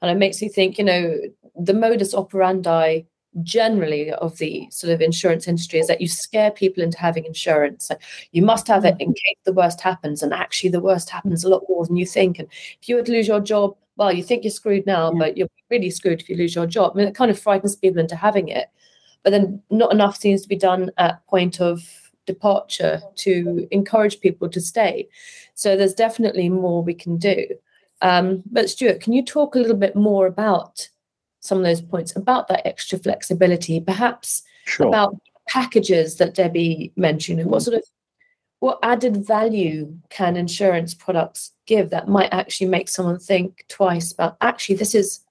And 0.01 0.11
it 0.11 0.17
makes 0.17 0.41
me 0.41 0.49
think, 0.49 0.77
you 0.77 0.83
know, 0.83 1.17
the 1.55 1.73
modus 1.73 2.13
operandi 2.13 3.01
generally 3.43 4.11
of 4.11 4.37
the 4.39 4.67
sort 4.71 4.91
of 4.91 4.99
insurance 4.99 5.47
industry 5.47 5.79
is 5.79 5.87
that 5.87 6.01
you 6.01 6.07
scare 6.07 6.51
people 6.51 6.83
into 6.83 6.97
having 6.97 7.25
insurance. 7.25 7.89
You 8.31 8.41
must 8.41 8.67
have 8.67 8.83
it 8.83 8.95
in 8.99 9.13
case 9.13 9.37
the 9.45 9.53
worst 9.53 9.79
happens. 9.79 10.21
And 10.21 10.33
actually, 10.33 10.71
the 10.71 10.81
worst 10.81 11.09
happens 11.09 11.43
a 11.43 11.49
lot 11.49 11.63
more 11.69 11.85
than 11.85 11.95
you 11.95 12.05
think. 12.05 12.39
And 12.39 12.47
if 12.81 12.89
you 12.89 12.95
were 12.95 13.03
to 13.03 13.11
lose 13.11 13.27
your 13.27 13.39
job, 13.39 13.75
well, 13.95 14.11
you 14.11 14.23
think 14.23 14.43
you're 14.43 14.51
screwed 14.51 14.85
now, 14.85 15.11
yeah. 15.11 15.19
but 15.19 15.37
you're 15.37 15.47
really 15.69 15.89
screwed 15.89 16.21
if 16.21 16.29
you 16.29 16.35
lose 16.35 16.55
your 16.55 16.65
job. 16.65 16.93
I 16.93 16.97
mean, 16.97 17.07
it 17.07 17.15
kind 17.15 17.31
of 17.31 17.39
frightens 17.39 17.75
people 17.75 18.01
into 18.01 18.15
having 18.15 18.47
it. 18.49 18.67
But 19.23 19.29
then 19.29 19.61
not 19.69 19.91
enough 19.91 20.17
seems 20.17 20.41
to 20.41 20.49
be 20.49 20.55
done 20.55 20.91
at 20.97 21.25
point 21.27 21.61
of 21.61 21.81
departure 22.25 23.01
to 23.15 23.67
encourage 23.71 24.19
people 24.19 24.49
to 24.49 24.61
stay. 24.61 25.07
So 25.53 25.75
there's 25.75 25.93
definitely 25.93 26.49
more 26.49 26.83
we 26.83 26.93
can 26.93 27.17
do. 27.17 27.45
Um, 28.01 28.43
but 28.51 28.69
Stuart, 28.69 29.01
can 29.01 29.13
you 29.13 29.23
talk 29.23 29.55
a 29.55 29.59
little 29.59 29.77
bit 29.77 29.95
more 29.95 30.25
about 30.25 30.89
some 31.39 31.57
of 31.57 31.63
those 31.63 31.81
points 31.81 32.15
about 32.15 32.47
that 32.47 32.65
extra 32.67 32.97
flexibility, 32.97 33.79
perhaps 33.79 34.43
sure. 34.65 34.87
about 34.87 35.15
packages 35.47 36.17
that 36.17 36.35
Debbie 36.35 36.91
mentioned, 36.95 37.39
and 37.39 37.49
what 37.49 37.63
sort 37.63 37.77
of 37.77 37.83
what 38.59 38.79
added 38.83 39.25
value 39.25 39.91
can 40.09 40.37
insurance 40.37 40.93
products 40.93 41.51
give 41.65 41.89
that 41.89 42.07
might 42.07 42.31
actually 42.31 42.67
make 42.67 42.87
someone 42.87 43.17
think 43.17 43.65
twice 43.67 44.11
about 44.11 44.37
actually 44.41 44.75
this 44.75 44.93
is 44.93 45.21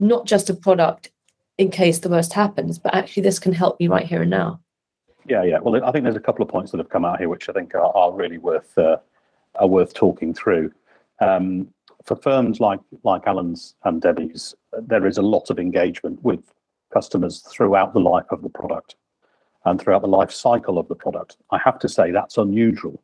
not 0.00 0.26
just 0.26 0.50
a 0.50 0.54
product 0.54 1.10
in 1.56 1.70
case 1.70 2.00
the 2.00 2.08
worst 2.08 2.32
happens, 2.32 2.80
but 2.80 2.92
actually 2.92 3.22
this 3.22 3.38
can 3.38 3.52
help 3.52 3.78
me 3.78 3.86
right 3.86 4.06
here 4.06 4.22
and 4.22 4.30
now. 4.30 4.60
Yeah, 5.26 5.44
yeah. 5.44 5.58
Well, 5.60 5.82
I 5.84 5.92
think 5.92 6.02
there's 6.02 6.16
a 6.16 6.20
couple 6.20 6.42
of 6.42 6.48
points 6.48 6.72
that 6.72 6.78
have 6.78 6.88
come 6.88 7.04
out 7.04 7.18
here 7.18 7.28
which 7.28 7.48
I 7.48 7.52
think 7.52 7.74
are, 7.74 7.96
are 7.96 8.12
really 8.12 8.38
worth 8.38 8.76
uh, 8.76 8.96
are 9.54 9.68
worth 9.68 9.94
talking 9.94 10.34
through. 10.34 10.72
Um, 11.20 11.68
for 12.04 12.16
firms 12.16 12.60
like 12.60 12.80
like 13.02 13.26
Alan's 13.26 13.74
and 13.84 14.00
Debbie's, 14.00 14.54
there 14.82 15.06
is 15.06 15.18
a 15.18 15.22
lot 15.22 15.50
of 15.50 15.58
engagement 15.58 16.22
with 16.22 16.52
customers 16.92 17.40
throughout 17.40 17.92
the 17.92 18.00
life 18.00 18.26
of 18.30 18.42
the 18.42 18.48
product 18.48 18.96
and 19.64 19.80
throughout 19.80 20.02
the 20.02 20.08
life 20.08 20.30
cycle 20.30 20.78
of 20.78 20.88
the 20.88 20.94
product. 20.94 21.36
I 21.50 21.58
have 21.58 21.78
to 21.80 21.88
say 21.88 22.10
that's 22.10 22.36
unusual. 22.36 23.02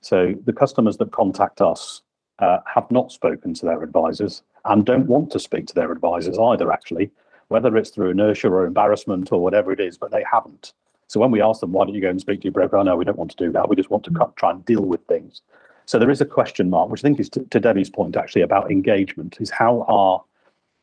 So 0.00 0.34
the 0.44 0.52
customers 0.52 0.96
that 0.96 1.12
contact 1.12 1.60
us 1.60 2.02
uh, 2.38 2.58
have 2.74 2.90
not 2.90 3.12
spoken 3.12 3.54
to 3.54 3.66
their 3.66 3.82
advisors 3.82 4.42
and 4.64 4.84
don't 4.84 5.06
want 5.06 5.30
to 5.32 5.38
speak 5.38 5.66
to 5.66 5.74
their 5.74 5.92
advisors 5.92 6.38
either, 6.38 6.72
actually, 6.72 7.10
whether 7.48 7.76
it's 7.76 7.90
through 7.90 8.10
inertia 8.10 8.48
or 8.48 8.64
embarrassment 8.64 9.30
or 9.30 9.40
whatever 9.40 9.70
it 9.70 9.80
is, 9.80 9.98
but 9.98 10.10
they 10.10 10.24
haven't. 10.30 10.72
So 11.06 11.20
when 11.20 11.30
we 11.30 11.42
ask 11.42 11.60
them, 11.60 11.72
why 11.72 11.84
don't 11.84 11.94
you 11.94 12.00
go 12.00 12.08
and 12.08 12.20
speak 12.20 12.40
to 12.40 12.44
your 12.44 12.52
broker? 12.52 12.78
Oh, 12.78 12.82
no, 12.82 12.96
we 12.96 13.04
don't 13.04 13.18
want 13.18 13.30
to 13.32 13.36
do 13.36 13.52
that. 13.52 13.68
We 13.68 13.76
just 13.76 13.90
want 13.90 14.04
to 14.04 14.32
try 14.36 14.50
and 14.50 14.64
deal 14.64 14.82
with 14.82 15.02
things. 15.06 15.42
So 15.86 15.98
there 15.98 16.10
is 16.10 16.20
a 16.20 16.26
question 16.26 16.70
mark, 16.70 16.88
which 16.90 17.00
I 17.00 17.02
think 17.02 17.20
is 17.20 17.28
to, 17.30 17.44
to 17.44 17.60
Debbie's 17.60 17.90
point 17.90 18.16
actually 18.16 18.42
about 18.42 18.70
engagement, 18.70 19.38
is 19.40 19.50
how 19.50 19.84
are 19.88 20.22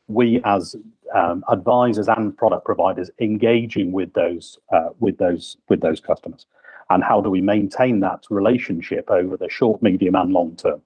we 0.08 0.40
as 0.44 0.76
um, 1.14 1.44
advisors 1.48 2.08
and 2.08 2.36
product 2.36 2.64
providers 2.64 3.10
engaging 3.18 3.92
with 3.92 4.12
those 4.12 4.58
uh, 4.72 4.90
with 4.98 5.18
those 5.18 5.56
with 5.68 5.80
those 5.80 6.00
customers, 6.00 6.46
and 6.90 7.02
how 7.02 7.20
do 7.20 7.30
we 7.30 7.40
maintain 7.40 8.00
that 8.00 8.24
relationship 8.30 9.10
over 9.10 9.36
the 9.36 9.48
short, 9.48 9.82
medium, 9.82 10.14
and 10.14 10.32
long 10.32 10.56
term? 10.56 10.82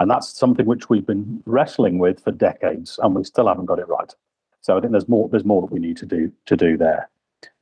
And 0.00 0.10
that's 0.10 0.28
something 0.28 0.66
which 0.66 0.88
we've 0.88 1.06
been 1.06 1.42
wrestling 1.44 1.98
with 1.98 2.22
for 2.22 2.30
decades, 2.30 2.98
and 3.02 3.14
we 3.14 3.24
still 3.24 3.48
haven't 3.48 3.66
got 3.66 3.80
it 3.80 3.88
right. 3.88 4.14
So 4.60 4.76
I 4.76 4.80
think 4.80 4.92
there's 4.92 5.08
more 5.08 5.28
there's 5.28 5.44
more 5.44 5.62
that 5.62 5.72
we 5.72 5.80
need 5.80 5.96
to 5.98 6.06
do 6.06 6.32
to 6.46 6.56
do 6.56 6.76
there. 6.76 7.08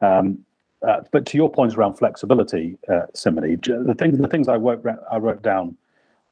Um, 0.01 0.45
uh, 0.87 1.01
but 1.11 1.27
to 1.27 1.37
your 1.37 1.51
points 1.51 1.75
around 1.75 1.95
flexibility, 1.95 2.79
uh, 2.89 3.07
Simone, 3.15 3.59
the 3.63 3.95
things 3.99 4.19
the 4.19 4.29
things 4.29 4.49
I 4.49 4.57
wrote 4.57 4.85
I 5.11 5.17
wrote 5.17 5.43
down 5.43 5.77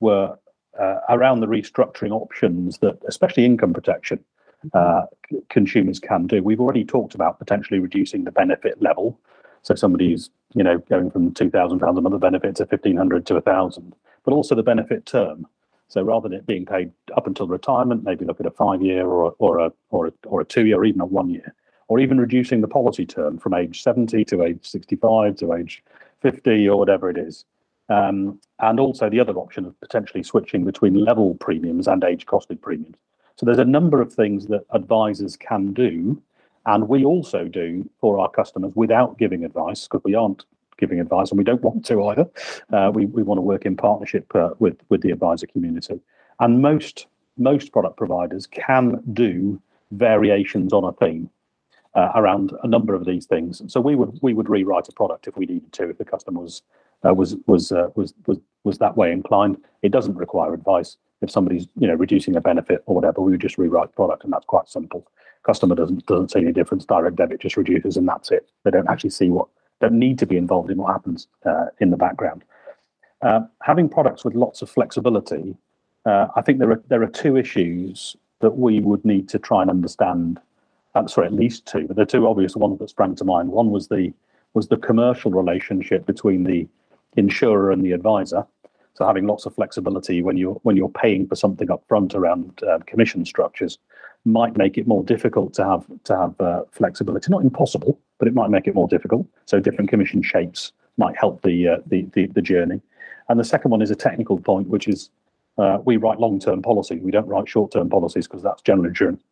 were 0.00 0.36
uh, 0.78 0.98
around 1.08 1.40
the 1.40 1.46
restructuring 1.46 2.10
options 2.10 2.78
that, 2.78 2.98
especially 3.06 3.44
income 3.44 3.72
protection, 3.72 4.24
uh, 4.72 5.02
consumers 5.50 6.00
can 6.00 6.26
do. 6.26 6.42
We've 6.42 6.60
already 6.60 6.84
talked 6.84 7.14
about 7.14 7.38
potentially 7.38 7.80
reducing 7.80 8.24
the 8.24 8.32
benefit 8.32 8.80
level. 8.80 9.18
So 9.62 9.74
somebody's 9.74 10.30
you 10.54 10.62
know 10.62 10.78
going 10.78 11.10
from 11.10 11.32
two 11.32 11.50
thousand 11.50 11.80
pounds 11.80 11.98
a 11.98 12.00
month 12.00 12.18
benefit 12.20 12.56
to 12.56 12.66
fifteen 12.66 12.96
hundred 12.96 13.26
to 13.26 13.36
a 13.36 13.40
thousand, 13.40 13.94
but 14.24 14.32
also 14.32 14.54
the 14.54 14.62
benefit 14.62 15.06
term. 15.06 15.46
So 15.88 16.02
rather 16.02 16.28
than 16.28 16.38
it 16.38 16.46
being 16.46 16.66
paid 16.66 16.92
up 17.16 17.26
until 17.26 17.46
retirement, 17.46 18.04
maybe 18.04 18.24
look 18.24 18.40
at 18.40 18.46
a 18.46 18.50
five 18.50 18.82
year 18.82 19.06
or 19.06 19.34
or 19.38 19.58
a 19.58 19.72
or 19.90 20.08
a, 20.08 20.12
or 20.26 20.40
a 20.40 20.44
two 20.44 20.66
year 20.66 20.78
or 20.78 20.84
even 20.84 21.00
a 21.00 21.06
one 21.06 21.30
year, 21.30 21.54
or 21.88 21.98
even 21.98 22.18
reducing 22.18 22.60
the 22.60 22.68
policy 22.68 23.06
term 23.06 23.38
from 23.38 23.54
age 23.54 23.82
seventy 23.82 24.24
to 24.24 24.42
age 24.42 24.66
sixty 24.66 24.96
five 24.96 25.36
to 25.36 25.52
age 25.52 25.82
fifty 26.20 26.68
or 26.68 26.78
whatever 26.78 27.10
it 27.10 27.18
is. 27.18 27.44
Um, 27.88 28.40
and 28.60 28.80
also 28.80 29.10
the 29.10 29.20
other 29.20 29.34
option 29.34 29.66
of 29.66 29.78
potentially 29.80 30.22
switching 30.22 30.64
between 30.64 30.94
level 30.94 31.34
premiums 31.34 31.86
and 31.86 32.02
age 32.02 32.24
costed 32.24 32.60
premiums. 32.62 32.96
So 33.36 33.44
there's 33.44 33.58
a 33.58 33.64
number 33.64 34.00
of 34.00 34.12
things 34.12 34.46
that 34.46 34.64
advisors 34.70 35.36
can 35.36 35.72
do, 35.72 36.22
and 36.66 36.88
we 36.88 37.04
also 37.04 37.44
do 37.46 37.88
for 38.00 38.18
our 38.18 38.30
customers 38.30 38.72
without 38.74 39.18
giving 39.18 39.44
advice 39.44 39.86
because 39.86 40.02
we 40.04 40.14
aren't 40.14 40.46
giving 40.78 41.00
advice 41.00 41.30
and 41.30 41.38
we 41.38 41.44
don't 41.44 41.62
want 41.62 41.84
to 41.86 42.04
either. 42.06 42.26
Uh, 42.72 42.90
we, 42.92 43.06
we 43.06 43.22
want 43.22 43.38
to 43.38 43.42
work 43.42 43.66
in 43.66 43.76
partnership 43.76 44.34
uh, 44.34 44.50
with 44.58 44.76
with 44.88 45.02
the 45.02 45.10
advisor 45.10 45.46
community, 45.46 46.00
and 46.40 46.62
most 46.62 47.06
most 47.36 47.72
product 47.72 47.96
providers 47.96 48.46
can 48.46 49.02
do 49.12 49.60
variations 49.90 50.72
on 50.72 50.84
a 50.84 50.92
theme 50.92 51.28
uh, 51.94 52.12
around 52.14 52.52
a 52.62 52.68
number 52.68 52.94
of 52.94 53.04
these 53.04 53.26
things. 53.26 53.62
So 53.66 53.80
we 53.80 53.94
would 53.94 54.18
we 54.22 54.34
would 54.34 54.48
rewrite 54.48 54.88
a 54.88 54.92
product 54.92 55.26
if 55.26 55.36
we 55.36 55.46
needed 55.46 55.72
to 55.72 55.90
if 55.90 55.98
the 55.98 56.04
customer 56.04 56.40
was 56.40 56.62
uh, 57.06 57.14
was 57.14 57.36
was, 57.46 57.72
uh, 57.72 57.88
was 57.94 58.14
was 58.26 58.38
was 58.64 58.78
that 58.78 58.96
way 58.96 59.12
inclined. 59.12 59.58
It 59.82 59.92
doesn't 59.92 60.16
require 60.16 60.54
advice. 60.54 60.96
If 61.20 61.30
somebody's 61.30 61.68
you 61.78 61.86
know 61.86 61.94
reducing 61.94 62.36
a 62.36 62.40
benefit 62.40 62.82
or 62.86 62.94
whatever, 62.94 63.20
we 63.20 63.32
would 63.32 63.40
just 63.40 63.58
rewrite 63.58 63.90
the 63.90 63.96
product, 63.96 64.24
and 64.24 64.32
that's 64.32 64.46
quite 64.46 64.68
simple. 64.68 65.06
Customer 65.44 65.74
doesn't 65.74 66.06
doesn't 66.06 66.30
see 66.30 66.40
any 66.40 66.52
difference. 66.52 66.84
Direct 66.84 67.16
debit 67.16 67.40
just 67.40 67.56
reduces, 67.56 67.96
and 67.96 68.08
that's 68.08 68.30
it. 68.30 68.48
They 68.64 68.70
don't 68.70 68.88
actually 68.88 69.10
see 69.10 69.30
what 69.30 69.48
don't 69.80 69.98
need 69.98 70.18
to 70.18 70.26
be 70.26 70.36
involved 70.36 70.70
in 70.70 70.78
what 70.78 70.92
happens 70.92 71.28
uh, 71.44 71.66
in 71.80 71.90
the 71.90 71.96
background. 71.96 72.44
Uh, 73.22 73.40
having 73.62 73.88
products 73.88 74.24
with 74.24 74.34
lots 74.34 74.62
of 74.62 74.70
flexibility, 74.70 75.56
uh, 76.06 76.28
I 76.36 76.42
think 76.42 76.58
there 76.58 76.70
are 76.70 76.82
there 76.88 77.02
are 77.02 77.08
two 77.08 77.36
issues 77.36 78.16
that 78.40 78.56
we 78.56 78.80
would 78.80 79.04
need 79.04 79.28
to 79.30 79.38
try 79.38 79.62
and 79.62 79.70
understand. 79.70 80.40
Uh, 80.94 81.06
sorry, 81.08 81.26
at 81.26 81.32
least 81.32 81.66
two, 81.66 81.86
but 81.88 81.96
the 81.96 82.06
two 82.06 82.26
obvious 82.28 82.54
ones 82.54 82.78
that 82.78 82.88
sprang 82.88 83.16
to 83.16 83.24
mind. 83.24 83.50
One 83.50 83.70
was 83.70 83.88
the 83.88 84.12
was 84.54 84.68
the 84.68 84.76
commercial 84.76 85.32
relationship 85.32 86.06
between 86.06 86.44
the 86.44 86.68
insurer 87.16 87.70
and 87.70 87.84
the 87.84 87.92
advisor. 87.92 88.46
So 88.94 89.04
having 89.04 89.26
lots 89.26 89.44
of 89.44 89.54
flexibility 89.54 90.22
when 90.22 90.36
you're 90.36 90.54
when 90.62 90.76
you're 90.76 90.88
paying 90.88 91.26
for 91.26 91.34
something 91.34 91.70
up 91.70 91.82
front 91.88 92.14
around 92.14 92.62
uh, 92.62 92.78
commission 92.86 93.24
structures 93.24 93.78
might 94.24 94.56
make 94.56 94.78
it 94.78 94.86
more 94.86 95.02
difficult 95.02 95.52
to 95.54 95.64
have 95.64 95.84
to 96.04 96.16
have 96.16 96.40
uh, 96.40 96.62
flexibility. 96.70 97.30
Not 97.30 97.42
impossible, 97.42 97.98
but 98.18 98.28
it 98.28 98.34
might 98.34 98.50
make 98.50 98.66
it 98.66 98.74
more 98.74 98.88
difficult. 98.88 99.26
So 99.46 99.58
different 99.60 99.90
commission 99.90 100.22
shapes 100.22 100.72
might 100.96 101.16
help 101.16 101.42
the 101.42 101.68
uh, 101.68 101.76
the, 101.86 102.06
the, 102.12 102.26
the 102.26 102.42
journey. 102.42 102.80
And 103.28 103.40
the 103.40 103.44
second 103.44 103.70
one 103.70 103.82
is 103.82 103.90
a 103.90 103.96
technical 103.96 104.38
point, 104.38 104.68
which 104.68 104.86
is 104.86 105.10
uh, 105.58 105.78
we 105.84 105.96
write 105.96 106.20
long 106.20 106.38
term 106.38 106.62
policies. 106.62 107.00
We 107.02 107.10
don't 107.10 107.26
write 107.26 107.48
short 107.48 107.72
term 107.72 107.88
policies 107.88 108.26
because 108.26 108.42
that's 108.42 108.62
general 108.62 108.86
insurance. 108.86 109.22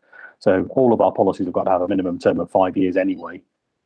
So 0.40 0.66
all 0.70 0.92
of 0.92 1.00
our 1.00 1.12
policies 1.12 1.46
have 1.46 1.54
got 1.54 1.64
to 1.64 1.70
have 1.70 1.82
a 1.82 1.88
minimum 1.88 2.18
term 2.18 2.40
of 2.40 2.50
five 2.50 2.76
years 2.76 2.96
anyway. 2.96 3.42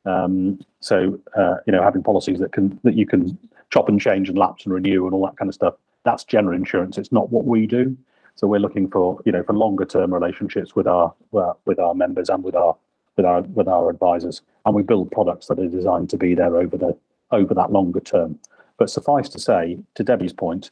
Um, 0.07 0.61
so 0.81 1.19
uh, 1.37 1.57
you 1.67 1.73
know, 1.73 1.83
having 1.83 2.03
policies 2.03 2.39
that 2.39 2.53
can 2.53 2.81
that 2.85 2.95
you 2.95 3.07
can 3.07 3.37
chop 3.71 3.89
and 3.89 4.01
change 4.01 4.29
and 4.29 4.39
lapse 4.39 4.65
and 4.65 4.75
renew 4.75 5.07
and 5.07 5.15
all 5.15 5.25
that 5.27 5.37
kind 5.37 5.49
of 5.49 5.55
stuff. 5.55 5.75
That's 6.05 6.25
general 6.25 6.57
insurance. 6.57 6.99
It's 6.99 7.13
not 7.13 7.31
what 7.31 7.45
we 7.45 7.67
do. 7.67 7.97
So 8.37 8.47
we're 8.47 8.61
looking 8.61 8.89
for 8.89 9.19
you 9.25 9.33
know 9.33 9.43
for 9.43 9.55
longer 9.55 9.85
term 9.85 10.13
relationships 10.13 10.77
with 10.77 10.87
our 10.87 11.13
with 11.31 11.79
our 11.79 11.95
members 11.95 12.29
and 12.29 12.45
with 12.45 12.55
our 12.55 12.77
with 13.17 13.27
our 13.27 13.43
with 13.43 13.67
our 13.67 13.91
advisors, 13.91 14.43
and 14.65 14.75
we 14.75 14.83
build 14.83 15.11
products 15.11 15.47
that 15.47 15.59
are 15.59 15.69
designed 15.69 16.11
to 16.11 16.17
be 16.19 16.35
there 16.35 16.57
over 16.57 16.77
the 16.77 16.97
over 17.31 17.55
that 17.55 17.73
longer 17.73 18.01
term. 18.01 18.39
But 18.79 18.91
suffice 18.91 19.29
to 19.31 19.39
say, 19.41 19.79
to 19.95 20.05
Debbie's 20.05 20.35
point, 20.35 20.71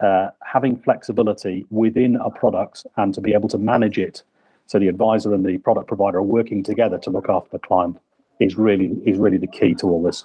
uh, 0.00 0.30
having 0.44 0.76
flexibility 0.76 1.66
within 1.70 2.16
a 2.16 2.30
product 2.30 2.84
and 2.96 3.14
to 3.14 3.20
be 3.20 3.32
able 3.32 3.48
to 3.50 3.58
manage 3.58 3.96
it, 3.96 4.24
so 4.66 4.80
the 4.80 4.88
advisor 4.88 5.32
and 5.32 5.46
the 5.46 5.58
product 5.58 5.86
provider 5.86 6.18
are 6.18 6.22
working 6.22 6.64
together 6.64 6.98
to 6.98 7.10
look 7.10 7.28
after 7.28 7.50
the 7.52 7.60
client, 7.60 7.96
is 8.40 8.58
really 8.58 8.86
is 9.06 9.18
really 9.18 9.38
the 9.38 9.46
key 9.46 9.74
to 9.74 9.86
all 9.86 10.02
this. 10.02 10.24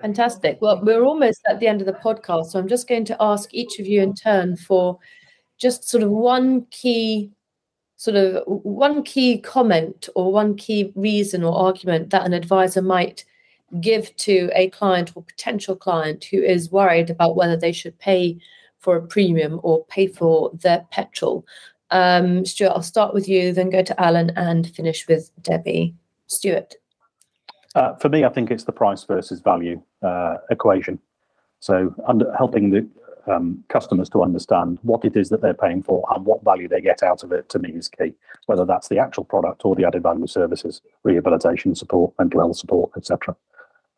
Fantastic. 0.00 0.58
Well, 0.60 0.80
we're 0.82 1.02
almost 1.02 1.40
at 1.48 1.58
the 1.58 1.66
end 1.66 1.80
of 1.80 1.86
the 1.86 1.92
podcast, 1.92 2.46
so 2.46 2.58
I'm 2.58 2.68
just 2.68 2.88
going 2.88 3.04
to 3.06 3.16
ask 3.20 3.52
each 3.52 3.78
of 3.78 3.86
you 3.86 4.00
in 4.00 4.14
turn 4.14 4.56
for 4.56 4.98
just 5.58 5.88
sort 5.88 6.04
of 6.04 6.10
one 6.10 6.66
key 6.70 7.30
sort 7.96 8.16
of 8.16 8.44
one 8.46 9.02
key 9.02 9.38
comment 9.38 10.08
or 10.14 10.32
one 10.32 10.54
key 10.54 10.92
reason 10.94 11.42
or 11.42 11.52
argument 11.58 12.10
that 12.10 12.24
an 12.24 12.32
advisor 12.32 12.80
might 12.80 13.24
give 13.80 14.14
to 14.16 14.50
a 14.54 14.70
client 14.70 15.12
or 15.16 15.22
potential 15.24 15.74
client 15.74 16.24
who 16.24 16.40
is 16.40 16.70
worried 16.70 17.10
about 17.10 17.34
whether 17.34 17.56
they 17.56 17.72
should 17.72 17.98
pay 17.98 18.38
for 18.78 18.96
a 18.96 19.06
premium 19.06 19.58
or 19.64 19.84
pay 19.86 20.06
for 20.06 20.50
their 20.54 20.86
petrol. 20.92 21.44
Um, 21.90 22.46
Stuart, 22.46 22.70
I'll 22.70 22.82
start 22.82 23.14
with 23.14 23.28
you, 23.28 23.52
then 23.52 23.68
go 23.68 23.82
to 23.82 24.00
Alan 24.00 24.30
and 24.36 24.70
finish 24.74 25.08
with 25.08 25.30
Debbie. 25.42 25.94
Stuart. 26.28 26.76
Uh, 27.74 27.94
for 27.96 28.08
me, 28.08 28.24
I 28.24 28.28
think 28.28 28.50
it's 28.50 28.64
the 28.64 28.72
price 28.72 29.04
versus 29.04 29.40
value 29.40 29.82
uh, 30.02 30.36
equation. 30.50 30.98
So, 31.60 31.94
under, 32.06 32.32
helping 32.36 32.70
the 32.70 32.88
um, 33.26 33.62
customers 33.68 34.08
to 34.10 34.22
understand 34.22 34.78
what 34.82 35.04
it 35.04 35.16
is 35.16 35.28
that 35.28 35.42
they're 35.42 35.54
paying 35.54 35.82
for 35.82 36.04
and 36.14 36.24
what 36.24 36.42
value 36.44 36.68
they 36.68 36.80
get 36.80 37.02
out 37.02 37.22
of 37.22 37.32
it 37.32 37.48
to 37.50 37.58
me 37.58 37.70
is 37.70 37.88
key. 37.88 38.14
Whether 38.46 38.64
that's 38.64 38.88
the 38.88 38.98
actual 38.98 39.24
product 39.24 39.64
or 39.64 39.74
the 39.74 39.84
added 39.84 40.02
value 40.02 40.26
services, 40.26 40.80
rehabilitation 41.02 41.74
support, 41.74 42.14
mental 42.18 42.40
health 42.40 42.56
support, 42.56 42.92
etc. 42.96 43.36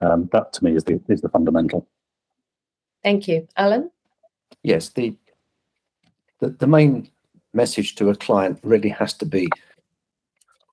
Um, 0.00 0.28
that 0.32 0.52
to 0.54 0.64
me 0.64 0.74
is 0.74 0.84
the 0.84 1.00
is 1.08 1.20
the 1.20 1.28
fundamental. 1.28 1.86
Thank 3.02 3.28
you, 3.28 3.46
Alan. 3.56 3.90
Yes, 4.62 4.88
the, 4.90 5.16
the 6.40 6.50
the 6.50 6.66
main 6.66 7.10
message 7.52 7.94
to 7.96 8.10
a 8.10 8.16
client 8.16 8.58
really 8.62 8.88
has 8.88 9.12
to 9.14 9.26
be 9.26 9.48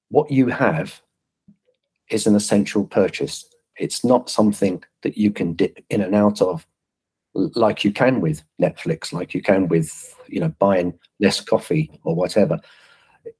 what 0.10 0.32
you 0.32 0.48
have 0.48 1.02
is 2.10 2.28
an 2.28 2.36
essential 2.36 2.86
purchase. 2.86 3.46
It's 3.78 4.04
not 4.04 4.30
something 4.30 4.84
that 5.04 5.18
you 5.18 5.32
can 5.32 5.54
dip 5.54 5.84
in 5.90 6.02
and 6.02 6.16
out 6.16 6.42
of 6.42 6.66
like 7.34 7.84
you 7.84 7.92
can 7.92 8.20
with 8.22 8.44
Netflix, 8.60 9.14
like 9.14 9.34
you 9.34 9.42
can 9.42 9.68
with, 9.68 10.16
you 10.28 10.40
know, 10.40 10.54
buying 10.60 10.98
less 11.20 11.40
coffee 11.40 11.92
or 12.04 12.16
whatever. 12.16 12.60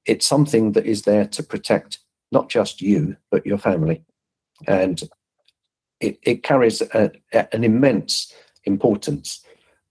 It's 0.06 0.26
something 0.26 0.72
that 0.72 0.86
is 0.86 1.02
there 1.02 1.26
to 1.26 1.42
protect 1.42 1.98
not 2.30 2.48
just 2.48 2.80
you, 2.80 3.16
but 3.30 3.46
your 3.46 3.58
family. 3.58 4.04
And 4.66 5.02
it, 6.00 6.18
it 6.22 6.42
carries 6.42 6.80
a, 6.80 7.10
a, 7.32 7.54
an 7.54 7.64
immense 7.64 8.32
importance 8.64 9.44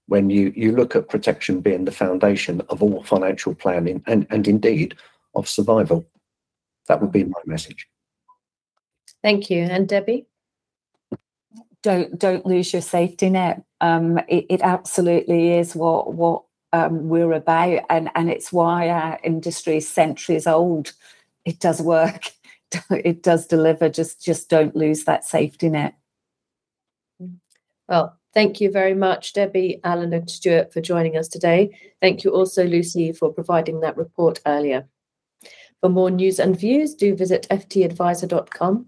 when 0.07 0.29
you, 0.29 0.53
you 0.55 0.71
look 0.71 0.95
at 0.95 1.09
protection 1.09 1.59
being 1.59 1.85
the 1.85 1.91
foundation 1.91 2.61
of 2.69 2.81
all 2.81 3.03
financial 3.03 3.53
planning 3.53 4.01
and, 4.07 4.25
and 4.29 4.47
indeed 4.47 4.95
of 5.35 5.49
survival. 5.49 6.05
That 6.87 7.01
would 7.01 7.11
be 7.11 7.25
my 7.25 7.41
message. 7.45 7.87
Thank 9.27 9.49
you. 9.49 9.63
And 9.63 9.89
Debbie? 9.89 10.25
Don't 11.83 12.17
don't 12.17 12.45
lose 12.45 12.71
your 12.71 12.81
safety 12.81 13.29
net. 13.29 13.61
Um, 13.81 14.19
it, 14.29 14.45
it 14.49 14.61
absolutely 14.61 15.51
is 15.51 15.75
what 15.75 16.13
what 16.13 16.43
um, 16.71 17.09
we're 17.09 17.33
about, 17.33 17.83
and 17.89 18.09
and 18.15 18.29
it's 18.29 18.53
why 18.53 18.87
our 18.87 19.19
industry 19.25 19.77
is 19.77 19.89
centuries 19.89 20.47
old. 20.47 20.93
It 21.43 21.59
does 21.59 21.81
work. 21.81 22.31
It 22.89 23.23
does 23.23 23.47
deliver. 23.47 23.89
Just 23.89 24.23
just 24.23 24.49
don't 24.49 24.75
lose 24.75 25.03
that 25.05 25.25
safety 25.25 25.69
net. 25.69 25.95
Well, 27.89 28.17
thank 28.33 28.61
you 28.61 28.71
very 28.71 28.93
much, 28.93 29.33
Debbie, 29.33 29.81
Alan, 29.83 30.13
and 30.13 30.29
Stuart, 30.29 30.71
for 30.71 30.79
joining 30.79 31.17
us 31.17 31.27
today. 31.27 31.77
Thank 32.01 32.23
you 32.23 32.31
also, 32.31 32.65
Lucy, 32.65 33.11
for 33.13 33.31
providing 33.31 33.79
that 33.81 33.97
report 33.97 34.39
earlier. 34.45 34.87
For 35.81 35.89
more 35.89 36.11
news 36.11 36.39
and 36.39 36.59
views, 36.59 36.93
do 36.93 37.15
visit 37.15 37.47
ftadvisor.com 37.49 38.87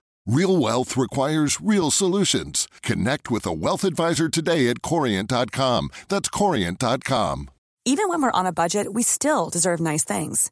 Real 0.27 0.55
wealth 0.55 0.95
requires 0.95 1.59
real 1.59 1.89
solutions. 1.89 2.67
Connect 2.83 3.31
with 3.31 3.43
a 3.47 3.51
wealth 3.51 3.83
advisor 3.83 4.29
today 4.29 4.69
at 4.69 4.83
Corient.com. 4.83 5.89
That's 6.09 6.29
Corient.com. 6.29 7.49
Even 7.85 8.07
when 8.07 8.21
we're 8.21 8.39
on 8.39 8.45
a 8.45 8.53
budget, 8.53 8.93
we 8.93 9.01
still 9.01 9.49
deserve 9.49 9.79
nice 9.79 10.03
things. 10.03 10.51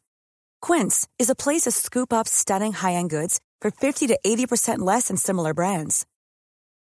Quince 0.59 1.07
is 1.19 1.29
a 1.29 1.35
place 1.35 1.61
to 1.61 1.71
scoop 1.71 2.11
up 2.11 2.27
stunning 2.27 2.73
high 2.73 2.93
end 2.93 3.11
goods 3.11 3.39
for 3.61 3.69
50 3.69 4.07
to 4.07 4.17
80% 4.25 4.79
less 4.79 5.09
than 5.09 5.17
similar 5.17 5.53
brands. 5.53 6.07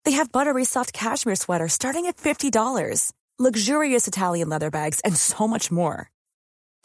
They 0.05 0.11
have 0.13 0.31
buttery 0.31 0.63
soft 0.63 0.93
cashmere 0.93 1.35
sweaters 1.35 1.73
starting 1.73 2.05
at 2.05 2.15
$50, 2.15 3.11
luxurious 3.37 4.07
Italian 4.07 4.47
leather 4.47 4.71
bags, 4.71 5.01
and 5.01 5.17
so 5.17 5.45
much 5.45 5.69
more. 5.69 6.09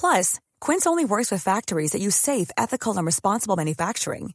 Plus, 0.00 0.40
Quince 0.60 0.84
only 0.84 1.04
works 1.04 1.30
with 1.30 1.44
factories 1.44 1.92
that 1.92 2.02
use 2.02 2.16
safe, 2.16 2.50
ethical, 2.58 2.96
and 2.96 3.06
responsible 3.06 3.54
manufacturing. 3.54 4.34